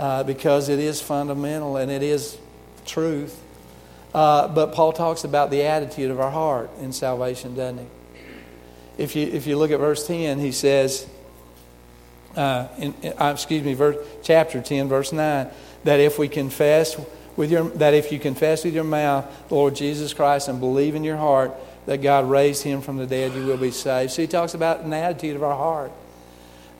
uh, 0.00 0.22
because 0.22 0.70
it 0.70 0.78
is 0.78 0.98
fundamental 0.98 1.76
and 1.76 1.90
it 1.90 2.02
is 2.02 2.38
truth. 2.86 3.38
Uh, 4.14 4.48
but 4.48 4.72
Paul 4.72 4.94
talks 4.94 5.24
about 5.24 5.50
the 5.50 5.64
attitude 5.64 6.10
of 6.10 6.18
our 6.18 6.30
heart 6.30 6.70
in 6.80 6.94
salvation, 6.94 7.54
doesn't 7.54 7.78
he? 7.78 7.86
If 8.96 9.14
you, 9.14 9.26
if 9.26 9.46
you 9.46 9.58
look 9.58 9.70
at 9.70 9.78
verse 9.78 10.06
10, 10.06 10.38
he 10.38 10.52
says, 10.52 11.06
uh, 12.34 12.68
in, 12.78 12.94
uh, 13.20 13.32
excuse 13.34 13.62
me, 13.62 13.74
verse, 13.74 13.96
chapter 14.22 14.62
10, 14.62 14.88
verse 14.88 15.12
9, 15.12 15.48
that 15.84 16.00
if 16.00 16.18
we 16.18 16.28
confess 16.28 16.98
with 17.36 17.50
your, 17.50 17.64
that 17.64 17.92
if 17.92 18.10
you 18.10 18.18
confess 18.18 18.64
with 18.64 18.74
your 18.74 18.84
mouth 18.84 19.26
the 19.48 19.54
Lord 19.54 19.76
Jesus 19.76 20.14
Christ 20.14 20.48
and 20.48 20.60
believe 20.60 20.94
in 20.94 21.04
your 21.04 21.18
heart 21.18 21.52
that 21.84 21.98
God 21.98 22.28
raised 22.28 22.62
him 22.62 22.80
from 22.80 22.96
the 22.96 23.06
dead, 23.06 23.34
you 23.34 23.44
will 23.44 23.58
be 23.58 23.70
saved. 23.70 24.12
So 24.12 24.22
he 24.22 24.28
talks 24.28 24.54
about 24.54 24.80
an 24.80 24.94
attitude 24.94 25.36
of 25.36 25.42
our 25.42 25.56
heart. 25.56 25.92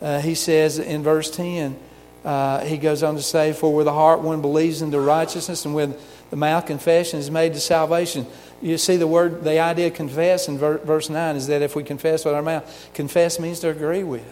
Uh, 0.01 0.21
he 0.21 0.35
says 0.35 0.79
in 0.79 1.03
verse 1.03 1.31
10, 1.31 1.79
uh, 2.25 2.61
he 2.65 2.77
goes 2.79 3.03
on 3.03 3.17
to 3.17 3.23
say, 3.23 3.53
For 3.53 3.75
with 3.75 3.87
the 3.87 3.93
heart 3.93 4.21
one 4.21 4.41
believes 4.41 4.83
into 4.83 5.01
righteousness, 5.01 5.65
and 5.65 5.75
with 5.75 6.01
the 6.31 6.37
mouth 6.37 6.67
confession 6.67 7.19
is 7.19 7.31
made 7.31 7.55
to 7.55 7.61
salvation. 7.61 8.27
You 8.63 8.79
see, 8.79 8.97
the 8.97 9.07
word, 9.07 9.43
the 9.45 9.59
idea 9.59 9.91
confess 9.91 10.49
in 10.49 10.59
ver- 10.59 10.79
verse 10.79 11.09
9 11.11 11.37
is 11.37 11.47
that 11.49 11.63
if 11.63 11.75
we 11.75 11.83
confess 11.83 12.25
with 12.25 12.35
our 12.35 12.43
mouth, 12.43 12.91
confess 12.95 13.41
means 13.41 13.61
to 13.61 13.69
agree 13.71 14.05
with. 14.05 14.25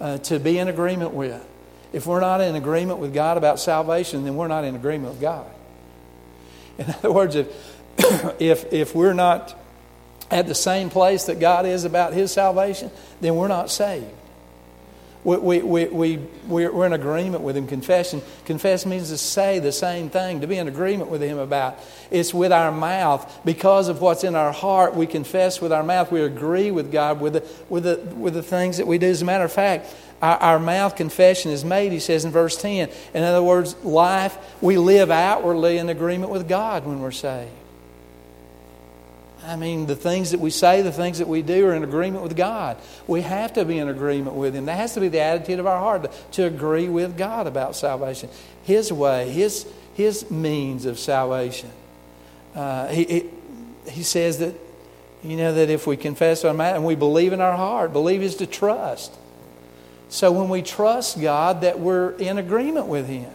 uh, 0.00 0.18
to 0.18 0.38
be 0.40 0.58
in 0.58 0.68
agreement 0.68 1.12
with. 1.14 1.46
If 1.92 2.06
we're 2.06 2.20
not 2.20 2.40
in 2.40 2.56
agreement 2.56 2.98
with 2.98 3.14
God 3.14 3.36
about 3.36 3.60
salvation, 3.60 4.24
then 4.24 4.34
we're 4.34 4.48
not 4.48 4.64
in 4.64 4.74
agreement 4.74 5.12
with 5.12 5.20
God. 5.20 5.46
In 6.78 6.90
other 6.90 7.12
words, 7.12 7.36
if, 7.36 7.48
if, 8.40 8.72
if 8.72 8.94
we're 8.94 9.12
not 9.12 9.56
at 10.30 10.46
the 10.46 10.54
same 10.54 10.90
place 10.90 11.24
that 11.24 11.38
God 11.38 11.66
is 11.66 11.84
about 11.84 12.14
His 12.14 12.32
salvation, 12.32 12.90
then 13.20 13.36
we're 13.36 13.48
not 13.48 13.70
saved. 13.70 14.06
We, 15.24 15.36
we, 15.36 15.86
we, 15.86 16.16
we, 16.48 16.66
we're 16.68 16.86
in 16.86 16.92
agreement 16.92 17.44
with 17.44 17.56
Him. 17.56 17.68
Confession. 17.68 18.22
Confess 18.44 18.84
means 18.84 19.10
to 19.10 19.18
say 19.18 19.60
the 19.60 19.70
same 19.70 20.10
thing, 20.10 20.40
to 20.40 20.48
be 20.48 20.56
in 20.56 20.66
agreement 20.66 21.10
with 21.10 21.22
Him 21.22 21.38
about. 21.38 21.78
It's 22.10 22.34
with 22.34 22.52
our 22.52 22.72
mouth. 22.72 23.40
Because 23.44 23.88
of 23.88 24.00
what's 24.00 24.24
in 24.24 24.34
our 24.34 24.52
heart, 24.52 24.96
we 24.96 25.06
confess 25.06 25.60
with 25.60 25.72
our 25.72 25.84
mouth. 25.84 26.10
We 26.10 26.22
agree 26.22 26.72
with 26.72 26.90
God 26.90 27.20
with 27.20 27.34
the, 27.34 27.48
with 27.68 27.84
the, 27.84 27.98
with 28.16 28.34
the 28.34 28.42
things 28.42 28.78
that 28.78 28.86
we 28.86 28.98
do. 28.98 29.06
As 29.06 29.22
a 29.22 29.24
matter 29.24 29.44
of 29.44 29.52
fact, 29.52 29.94
our, 30.20 30.36
our 30.38 30.58
mouth 30.58 30.96
confession 30.96 31.52
is 31.52 31.64
made, 31.64 31.92
he 31.92 32.00
says 32.00 32.24
in 32.24 32.32
verse 32.32 32.60
10. 32.60 32.90
In 33.14 33.22
other 33.22 33.44
words, 33.44 33.76
life, 33.84 34.36
we 34.60 34.76
live 34.76 35.12
outwardly 35.12 35.78
in 35.78 35.88
agreement 35.88 36.32
with 36.32 36.48
God 36.48 36.84
when 36.84 37.00
we're 37.00 37.12
saved. 37.12 37.50
I 39.44 39.56
mean, 39.56 39.86
the 39.86 39.96
things 39.96 40.30
that 40.30 40.40
we 40.40 40.50
say, 40.50 40.82
the 40.82 40.92
things 40.92 41.18
that 41.18 41.26
we 41.26 41.42
do 41.42 41.66
are 41.66 41.74
in 41.74 41.82
agreement 41.82 42.22
with 42.22 42.36
God. 42.36 42.76
We 43.06 43.22
have 43.22 43.52
to 43.54 43.64
be 43.64 43.78
in 43.78 43.88
agreement 43.88 44.36
with 44.36 44.54
Him. 44.54 44.66
That 44.66 44.76
has 44.76 44.94
to 44.94 45.00
be 45.00 45.08
the 45.08 45.20
attitude 45.20 45.58
of 45.58 45.66
our 45.66 45.78
heart 45.78 46.12
to, 46.32 46.46
agree 46.46 46.88
with 46.88 47.16
God 47.16 47.46
about 47.46 47.74
salvation. 47.74 48.28
His 48.62 48.92
way, 48.92 49.30
His, 49.30 49.66
his 49.94 50.30
means 50.30 50.86
of 50.86 50.98
salvation. 50.98 51.70
Uh, 52.54 52.88
he, 52.88 53.04
he, 53.04 53.30
he 53.90 54.02
says 54.02 54.38
that, 54.38 54.54
you 55.24 55.36
know, 55.36 55.54
that 55.54 55.70
if 55.70 55.86
we 55.86 55.96
confess 55.96 56.44
our 56.44 56.54
mouth 56.54 56.76
and 56.76 56.84
we 56.84 56.94
believe 56.94 57.32
in 57.32 57.40
our 57.40 57.56
heart, 57.56 57.92
believe 57.92 58.22
is 58.22 58.36
to 58.36 58.46
trust. 58.46 59.12
So 60.08 60.30
when 60.30 60.48
we 60.48 60.62
trust 60.62 61.20
God, 61.20 61.62
that 61.62 61.80
we're 61.80 62.10
in 62.10 62.38
agreement 62.38 62.86
with 62.86 63.08
Him. 63.08 63.30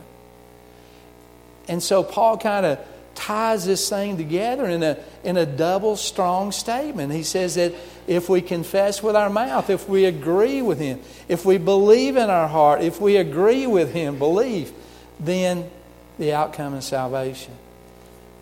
And 1.67 1.83
so 1.83 2.03
Paul 2.03 2.37
kind 2.37 2.65
of 2.65 2.79
ties 3.17 3.65
this 3.65 3.89
thing 3.89 4.15
together 4.15 4.65
in 4.65 4.83
a, 4.83 4.97
in 5.23 5.35
a 5.35 5.45
double 5.45 5.97
strong 5.97 6.51
statement. 6.51 7.11
He 7.11 7.23
says 7.23 7.55
that 7.55 7.73
if 8.05 8.29
we 8.29 8.41
confess 8.41 9.03
with 9.03 9.15
our 9.15 9.29
mouth, 9.29 9.69
if 9.69 9.89
we 9.89 10.05
agree 10.05 10.61
with 10.61 10.79
Him, 10.79 11.01
if 11.27 11.43
we 11.43 11.57
believe 11.57 12.15
in 12.15 12.29
our 12.29 12.47
heart, 12.47 12.81
if 12.81 13.01
we 13.01 13.17
agree 13.17 13.67
with 13.67 13.91
Him, 13.91 14.17
believe, 14.17 14.71
then 15.19 15.69
the 16.17 16.33
outcome 16.33 16.75
is 16.75 16.85
salvation. 16.85 17.53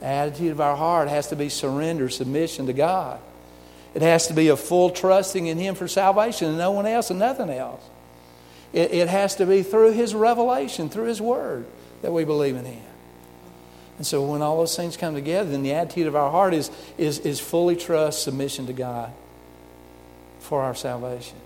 The 0.02 0.06
attitude 0.06 0.52
of 0.52 0.62
our 0.62 0.76
heart 0.76 1.08
has 1.08 1.30
to 1.30 1.36
be 1.36 1.50
surrender, 1.50 2.10
submission 2.10 2.68
to 2.68 2.74
God. 2.74 3.20
It 3.96 4.02
has 4.02 4.28
to 4.28 4.34
be 4.34 4.50
a 4.50 4.58
full 4.58 4.90
trusting 4.90 5.48
in 5.48 5.58
Him 5.58 5.74
for 5.74 5.88
salvation 5.88 6.50
and 6.50 6.58
no 6.58 6.72
one 6.72 6.86
else 6.86 7.10
and 7.10 7.20
nothing 7.20 7.50
else. 7.50 7.84
It, 8.74 8.92
it 8.92 9.08
has 9.08 9.36
to 9.38 9.46
be 9.46 9.64
through 9.64 9.94
His 9.94 10.14
revelation, 10.14 10.90
through 10.90 11.06
His 11.06 11.22
Word, 11.22 11.66
that 12.02 12.12
we 12.12 12.26
believe 12.26 12.58
in 12.58 12.66
Him. 12.66 12.85
And 13.98 14.06
so 14.06 14.24
when 14.24 14.42
all 14.42 14.58
those 14.58 14.76
things 14.76 14.98
come 14.98 15.14
together, 15.14 15.50
then 15.50 15.64
the 15.64 15.74
attitude 15.74 16.08
of 16.08 16.16
our 16.16 16.30
heart 16.30 16.54
is, 16.54 16.70
is, 16.98 17.20
is 17.20 17.40
fully 17.40 17.76
trust, 17.76 18.24
submission 18.24 18.68
to 18.68 18.74
God 18.74 19.14
for 20.40 20.62
our 20.62 20.76
salvation. 20.76 21.38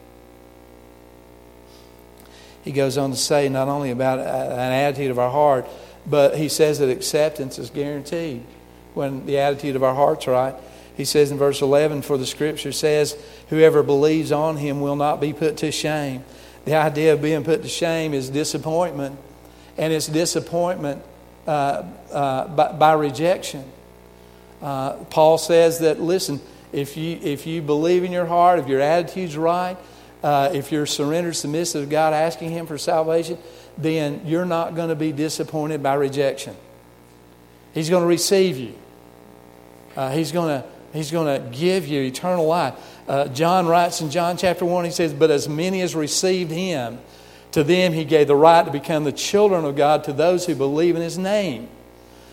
He 2.63 2.71
goes 2.71 2.97
on 2.97 3.11
to 3.11 3.17
say 3.17 3.49
not 3.49 3.67
only 3.67 3.91
about 3.91 4.19
uh, 4.19 4.23
an 4.23 4.71
attitude 4.71 5.11
of 5.11 5.19
our 5.19 5.31
heart, 5.31 5.67
but 6.05 6.37
he 6.37 6.49
says 6.49 6.79
that 6.79 6.89
acceptance 6.89 7.59
is 7.59 7.69
guaranteed 7.69 8.43
when 8.93 9.25
the 9.25 9.37
attitude 9.37 9.75
of 9.75 9.83
our 9.83 9.93
heart's 9.93 10.27
right. 10.27 10.55
He 10.97 11.05
says 11.05 11.31
in 11.31 11.37
verse 11.37 11.61
11, 11.61 12.01
For 12.01 12.17
the 12.17 12.25
scripture 12.25 12.71
says, 12.71 13.15
Whoever 13.49 13.83
believes 13.83 14.31
on 14.31 14.57
him 14.57 14.81
will 14.81 14.97
not 14.97 15.21
be 15.21 15.31
put 15.33 15.57
to 15.57 15.71
shame. 15.71 16.25
The 16.65 16.75
idea 16.75 17.13
of 17.13 17.21
being 17.21 17.43
put 17.43 17.61
to 17.61 17.69
shame 17.69 18.13
is 18.13 18.29
disappointment, 18.29 19.17
and 19.77 19.93
it's 19.93 20.07
disappointment 20.07 21.01
uh, 21.49 21.83
uh, 22.11 22.47
by, 22.49 22.71
by, 22.73 22.93
rejection. 22.93 23.63
Uh, 24.61 24.93
Paul 25.05 25.39
says 25.39 25.79
that, 25.79 25.99
listen, 25.99 26.39
if 26.71 26.95
you, 26.95 27.17
if 27.23 27.47
you 27.47 27.63
believe 27.63 28.03
in 28.03 28.11
your 28.11 28.27
heart, 28.27 28.59
if 28.59 28.67
your 28.67 28.81
attitude's 28.81 29.35
right, 29.35 29.75
uh, 30.21 30.51
if 30.53 30.71
you're 30.71 30.85
surrendered, 30.85 31.35
submissive 31.35 31.85
to 31.85 31.89
God, 31.89 32.13
asking 32.13 32.51
Him 32.51 32.67
for 32.67 32.77
salvation, 32.77 33.39
then 33.79 34.21
you're 34.25 34.45
not 34.45 34.75
going 34.75 34.89
to 34.89 34.95
be 34.95 35.11
disappointed 35.11 35.81
by 35.81 35.95
rejection. 35.95 36.55
He's 37.73 37.89
going 37.89 38.03
to 38.03 38.07
receive 38.07 38.57
you. 38.57 38.75
He's 40.11 40.31
going 40.31 40.61
to 40.61 40.69
He's 40.93 41.11
going 41.11 41.41
to 41.41 41.57
give 41.57 41.87
you 41.87 42.01
eternal 42.01 42.47
life. 42.47 42.73
Uh, 43.07 43.27
John 43.27 43.67
writes 43.67 44.01
in 44.01 44.09
John 44.09 44.37
chapter 44.37 44.65
1, 44.65 44.85
he 44.85 44.91
says, 44.91 45.13
But 45.13 45.29
as 45.29 45.47
many 45.47 45.81
as 45.81 45.95
received 45.95 46.51
him, 46.51 46.99
to 47.59 47.63
them 47.65 47.91
he 47.91 48.05
gave 48.05 48.27
the 48.27 48.35
right 48.37 48.65
to 48.65 48.71
become 48.71 49.03
the 49.03 49.11
children 49.11 49.65
of 49.65 49.75
God 49.75 50.05
to 50.05 50.13
those 50.13 50.45
who 50.45 50.55
believe 50.55 50.95
in 50.95 51.01
his 51.01 51.17
name. 51.17 51.67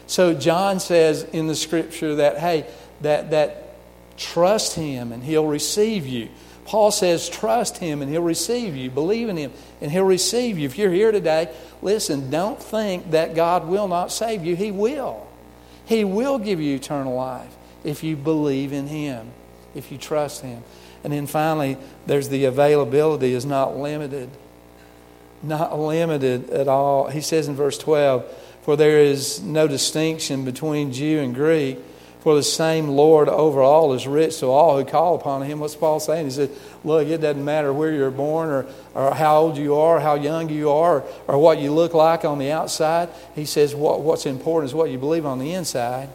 So 0.06 0.34
John 0.34 0.78
says 0.78 1.24
in 1.24 1.48
the 1.48 1.56
scripture 1.56 2.14
that, 2.14 2.38
hey, 2.38 2.64
that, 3.00 3.30
that 3.32 3.74
trust 4.16 4.76
him 4.76 5.10
and 5.10 5.24
he'll 5.24 5.48
receive 5.48 6.06
you. 6.06 6.28
Paul 6.64 6.92
says, 6.92 7.28
trust 7.28 7.78
him 7.78 8.02
and 8.02 8.10
he'll 8.10 8.22
receive 8.22 8.76
you. 8.76 8.88
Believe 8.88 9.28
in 9.28 9.36
him 9.36 9.52
and 9.80 9.90
he'll 9.90 10.04
receive 10.04 10.58
you. 10.58 10.66
If 10.66 10.78
you're 10.78 10.92
here 10.92 11.10
today, 11.10 11.52
listen, 11.82 12.30
don't 12.30 12.62
think 12.62 13.10
that 13.10 13.34
God 13.34 13.66
will 13.66 13.88
not 13.88 14.12
save 14.12 14.44
you. 14.44 14.54
He 14.54 14.70
will. 14.70 15.26
He 15.86 16.04
will 16.04 16.38
give 16.38 16.60
you 16.60 16.76
eternal 16.76 17.16
life 17.16 17.52
if 17.82 18.04
you 18.04 18.14
believe 18.14 18.72
in 18.72 18.86
Him, 18.86 19.32
if 19.74 19.90
you 19.90 19.98
trust 19.98 20.42
Him. 20.42 20.62
And 21.02 21.12
then 21.12 21.26
finally, 21.26 21.78
there's 22.06 22.28
the 22.28 22.44
availability 22.44 23.32
is 23.32 23.44
not 23.44 23.76
limited. 23.76 24.30
Not 25.46 25.78
limited 25.78 26.50
at 26.50 26.66
all. 26.66 27.08
He 27.08 27.20
says 27.20 27.46
in 27.46 27.54
verse 27.54 27.78
12, 27.78 28.24
For 28.62 28.76
there 28.76 28.98
is 28.98 29.40
no 29.40 29.68
distinction 29.68 30.44
between 30.44 30.92
Jew 30.92 31.20
and 31.20 31.34
Greek, 31.34 31.78
for 32.20 32.34
the 32.34 32.42
same 32.42 32.88
Lord 32.88 33.28
over 33.28 33.62
all 33.62 33.92
is 33.92 34.08
rich 34.08 34.40
to 34.40 34.46
all 34.46 34.76
who 34.76 34.84
call 34.84 35.14
upon 35.14 35.42
Him. 35.42 35.60
What's 35.60 35.76
Paul 35.76 36.00
saying? 36.00 36.24
He 36.24 36.30
said, 36.32 36.50
Look, 36.82 37.06
it 37.06 37.18
doesn't 37.18 37.44
matter 37.44 37.72
where 37.72 37.92
you're 37.92 38.10
born 38.10 38.48
or, 38.48 38.66
or 38.94 39.14
how 39.14 39.36
old 39.38 39.56
you 39.56 39.76
are, 39.76 40.00
how 40.00 40.14
young 40.14 40.48
you 40.48 40.70
are, 40.70 41.02
or, 41.02 41.08
or 41.28 41.38
what 41.38 41.60
you 41.60 41.70
look 41.72 41.94
like 41.94 42.24
on 42.24 42.40
the 42.40 42.50
outside. 42.50 43.08
He 43.36 43.44
says, 43.44 43.72
what, 43.76 44.00
What's 44.00 44.26
important 44.26 44.70
is 44.70 44.74
what 44.74 44.90
you 44.90 44.98
believe 44.98 45.24
on 45.24 45.38
the 45.38 45.52
inside. 45.52 46.08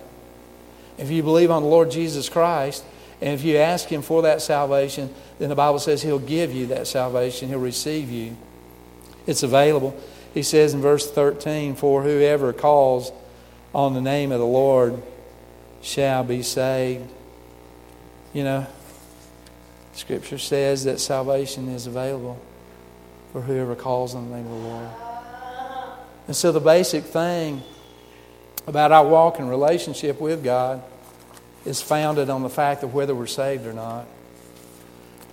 If 0.97 1.09
you 1.09 1.23
believe 1.23 1.49
on 1.49 1.63
the 1.63 1.69
Lord 1.69 1.89
Jesus 1.89 2.27
Christ, 2.27 2.83
and 3.21 3.33
if 3.33 3.45
you 3.45 3.55
ask 3.55 3.87
Him 3.87 4.01
for 4.01 4.23
that 4.23 4.41
salvation, 4.41 5.13
then 5.39 5.47
the 5.47 5.55
Bible 5.55 5.79
says 5.79 6.01
He'll 6.01 6.19
give 6.19 6.51
you 6.51 6.67
that 6.67 6.87
salvation, 6.87 7.47
He'll 7.47 7.59
receive 7.59 8.11
you. 8.11 8.35
It's 9.27 9.43
available. 9.43 9.95
He 10.33 10.43
says 10.43 10.73
in 10.73 10.81
verse 10.81 11.09
13, 11.11 11.75
For 11.75 12.03
whoever 12.03 12.53
calls 12.53 13.11
on 13.73 13.93
the 13.93 14.01
name 14.01 14.31
of 14.31 14.39
the 14.39 14.45
Lord 14.45 15.01
shall 15.81 16.23
be 16.23 16.41
saved. 16.43 17.09
You 18.33 18.43
know, 18.43 18.67
Scripture 19.93 20.37
says 20.37 20.85
that 20.85 20.99
salvation 20.99 21.67
is 21.69 21.87
available 21.87 22.39
for 23.31 23.41
whoever 23.41 23.75
calls 23.75 24.15
on 24.15 24.29
the 24.29 24.35
name 24.37 24.45
of 24.45 24.61
the 24.61 24.67
Lord. 24.67 24.89
And 26.27 26.35
so 26.35 26.51
the 26.51 26.59
basic 26.59 27.03
thing 27.03 27.61
about 28.67 28.91
our 28.91 29.05
walk 29.05 29.39
and 29.39 29.49
relationship 29.49 30.21
with 30.21 30.43
God 30.43 30.83
is 31.65 31.81
founded 31.81 32.29
on 32.29 32.41
the 32.41 32.49
fact 32.49 32.83
of 32.83 32.93
whether 32.93 33.13
we're 33.13 33.27
saved 33.27 33.65
or 33.65 33.73
not. 33.73 34.05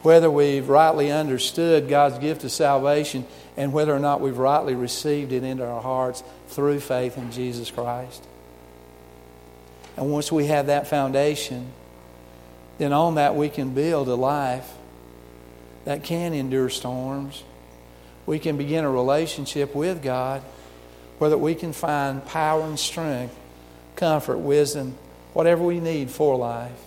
Whether 0.03 0.31
we've 0.31 0.69
rightly 0.69 1.11
understood 1.11 1.89
God's 1.89 2.19
gift 2.19 2.45
of 2.45 2.53
salvation 2.53 3.27
and 3.59 3.73
whether 3.73 3.95
or 3.95 3.99
not 3.99 4.21
we've 4.21 4.39
rightly 4.39 4.77
received 4.77 5.33
it 5.33 5.43
into 5.43 5.67
our 5.67 5.83
hearts 5.83 6.23
through 6.47 6.79
faith 6.79 7.19
in 7.19 7.33
Jesus 7.33 7.73
Christ. 7.73 8.25
And 9.97 10.13
once 10.13 10.31
we 10.31 10.47
have 10.47 10.69
that 10.69 10.87
foundation, 10.87 11.67
then 12.79 12.93
on 12.93 13.17
that 13.17 13.35
we 13.35 13.49
can 13.49 13.75
build 13.75 14.09
a 14.09 14.15
life 14.15 14.73
that 15.87 16.05
can 16.05 16.35
endure 16.35 16.71
storms. 16.71 17.43
We 18.27 18.39
can 18.39 18.57
begin 18.57 18.85
a 18.85 18.91
relationship 18.91 19.75
with 19.75 20.05
God 20.05 20.43
where 21.19 21.31
that 21.31 21.39
we 21.39 21.57
can 21.57 21.73
find 21.73 22.25
power 22.25 22.63
and 22.63 22.79
strength, 22.79 23.35
comfort, 23.97 24.39
wisdom, 24.39 24.97
whatever 25.33 25.65
we 25.65 25.81
need 25.81 26.11
for 26.11 26.37
life. 26.37 26.79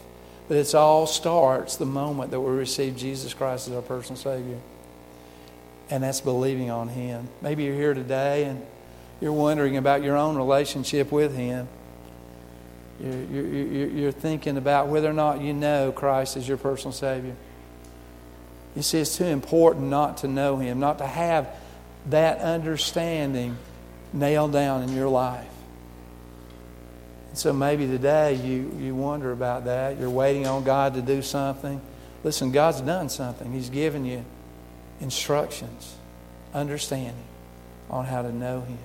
But 0.48 0.56
it 0.56 0.74
all 0.74 1.06
starts 1.06 1.76
the 1.76 1.86
moment 1.86 2.32
that 2.32 2.40
we 2.40 2.52
receive 2.56 2.96
Jesus 2.96 3.34
Christ 3.34 3.68
as 3.68 3.74
our 3.74 3.82
personal 3.82 4.16
Savior. 4.16 4.60
And 5.92 6.02
that's 6.04 6.22
believing 6.22 6.72
on 6.72 6.88
Him. 6.88 7.28
Maybe 7.42 7.66
you're 7.66 7.76
here 7.76 7.94
today 7.94 8.46
and 8.46 8.66
you're 9.20 9.34
wondering 9.34 9.78
about 9.78 10.02
your 10.02 10.18
own 10.18 10.38
relationship 10.38 11.12
with 11.12 11.36
Him. 11.36 11.68
You're, 13.00 13.24
you're, 13.24 13.88
you're 13.88 14.12
thinking 14.12 14.58
about 14.58 14.88
whether 14.88 15.10
or 15.10 15.14
not 15.14 15.42
you 15.42 15.54
know 15.54 15.92
Christ 15.92 16.38
as 16.38 16.48
your 16.48 16.58
personal 16.58 16.94
Savior. 16.94 17.36
You 18.76 18.82
see, 18.82 19.00
it's 19.00 19.18
too 19.18 19.26
important 19.26 19.90
not 19.90 20.18
to 20.18 20.28
know 20.28 20.58
Him, 20.58 20.80
not 20.80 21.00
to 21.00 21.06
have 21.08 21.50
that 22.10 22.40
understanding 22.40 23.58
nailed 24.14 24.54
down 24.54 24.84
in 24.84 24.96
your 24.96 25.10
life. 25.10 25.48
So 27.34 27.54
maybe 27.54 27.88
today 27.88 28.36
you, 28.36 28.76
you 28.80 28.96
wonder 28.96 29.32
about 29.32 29.66
that. 29.66 30.00
You're 30.00 30.10
waiting 30.10 30.48
on 30.48 30.64
God 30.64 30.96
to 30.96 31.02
do 31.02 31.22
something. 31.22 31.82
Listen, 32.24 32.52
God's 32.52 32.82
done 32.82 33.10
something. 33.10 33.52
He's 33.52 33.70
given 33.70 34.06
you 34.06 34.24
instructions. 35.02 35.96
understanding 36.54 37.24
on 37.90 38.06
how 38.06 38.22
to 38.22 38.32
know 38.32 38.62
Him. 38.62 38.78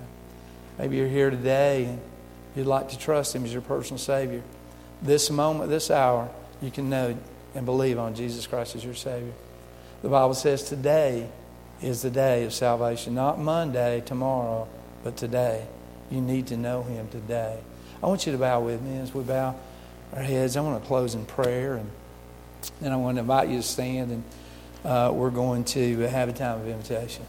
Maybe 0.79 0.97
you're 0.97 1.09
here 1.09 1.31
today 1.31 1.85
and 1.85 2.01
you'd 2.55 2.67
like 2.67 2.91
to 2.91 2.99
trust 2.99 3.35
Him 3.35 3.45
as 3.45 3.53
your 3.53 3.62
personal 3.62 3.99
Savior. 3.99 4.43
This 5.03 5.31
moment, 5.31 5.71
this 5.71 5.91
hour, 5.91 6.29
you 6.61 6.71
can 6.71 6.89
know 6.89 7.17
and 7.55 7.67
believe 7.67 7.99
on 7.99 8.14
Jesus 8.14 8.47
Christ 8.47 8.77
as 8.77 8.85
your 8.85 8.95
Savior. 8.95 9.33
The 10.03 10.09
Bible 10.09 10.35
says 10.35 10.62
today 10.62 11.29
is 11.83 12.03
the 12.03 12.11
day 12.11 12.45
of 12.45 12.53
salvation, 12.53 13.14
not 13.14 13.39
Monday, 13.39 14.03
tomorrow, 14.05 14.69
but 15.05 15.17
today. 15.17 15.67
You 16.11 16.21
need 16.21 16.49
to 16.49 16.57
know 16.57 16.83
Him 16.83 17.09
today. 17.09 17.59
I 18.03 18.07
want 18.07 18.27
you 18.27 18.33
to 18.33 18.39
bow 18.39 18.61
with 18.61 18.83
me 18.83 18.99
as 18.99 19.14
we 19.14 19.23
bow 19.23 19.57
our 20.14 20.23
heads. 20.23 20.57
I 20.57 20.61
want 20.61 20.81
to 20.81 20.87
close 20.87 21.14
in 21.14 21.25
prayer, 21.27 21.75
and 21.75 21.91
then 22.81 22.93
I 22.93 22.97
want 22.97 23.17
to 23.17 23.21
invite 23.23 23.49
you 23.49 23.57
to 23.57 23.62
stand, 23.62 24.11
and 24.11 24.23
uh, 24.85 25.11
we're 25.12 25.31
going 25.31 25.64
to 25.64 25.99
have 26.03 26.29
a 26.29 26.33
time 26.33 26.61
of 26.61 26.68
invitation. 26.68 27.27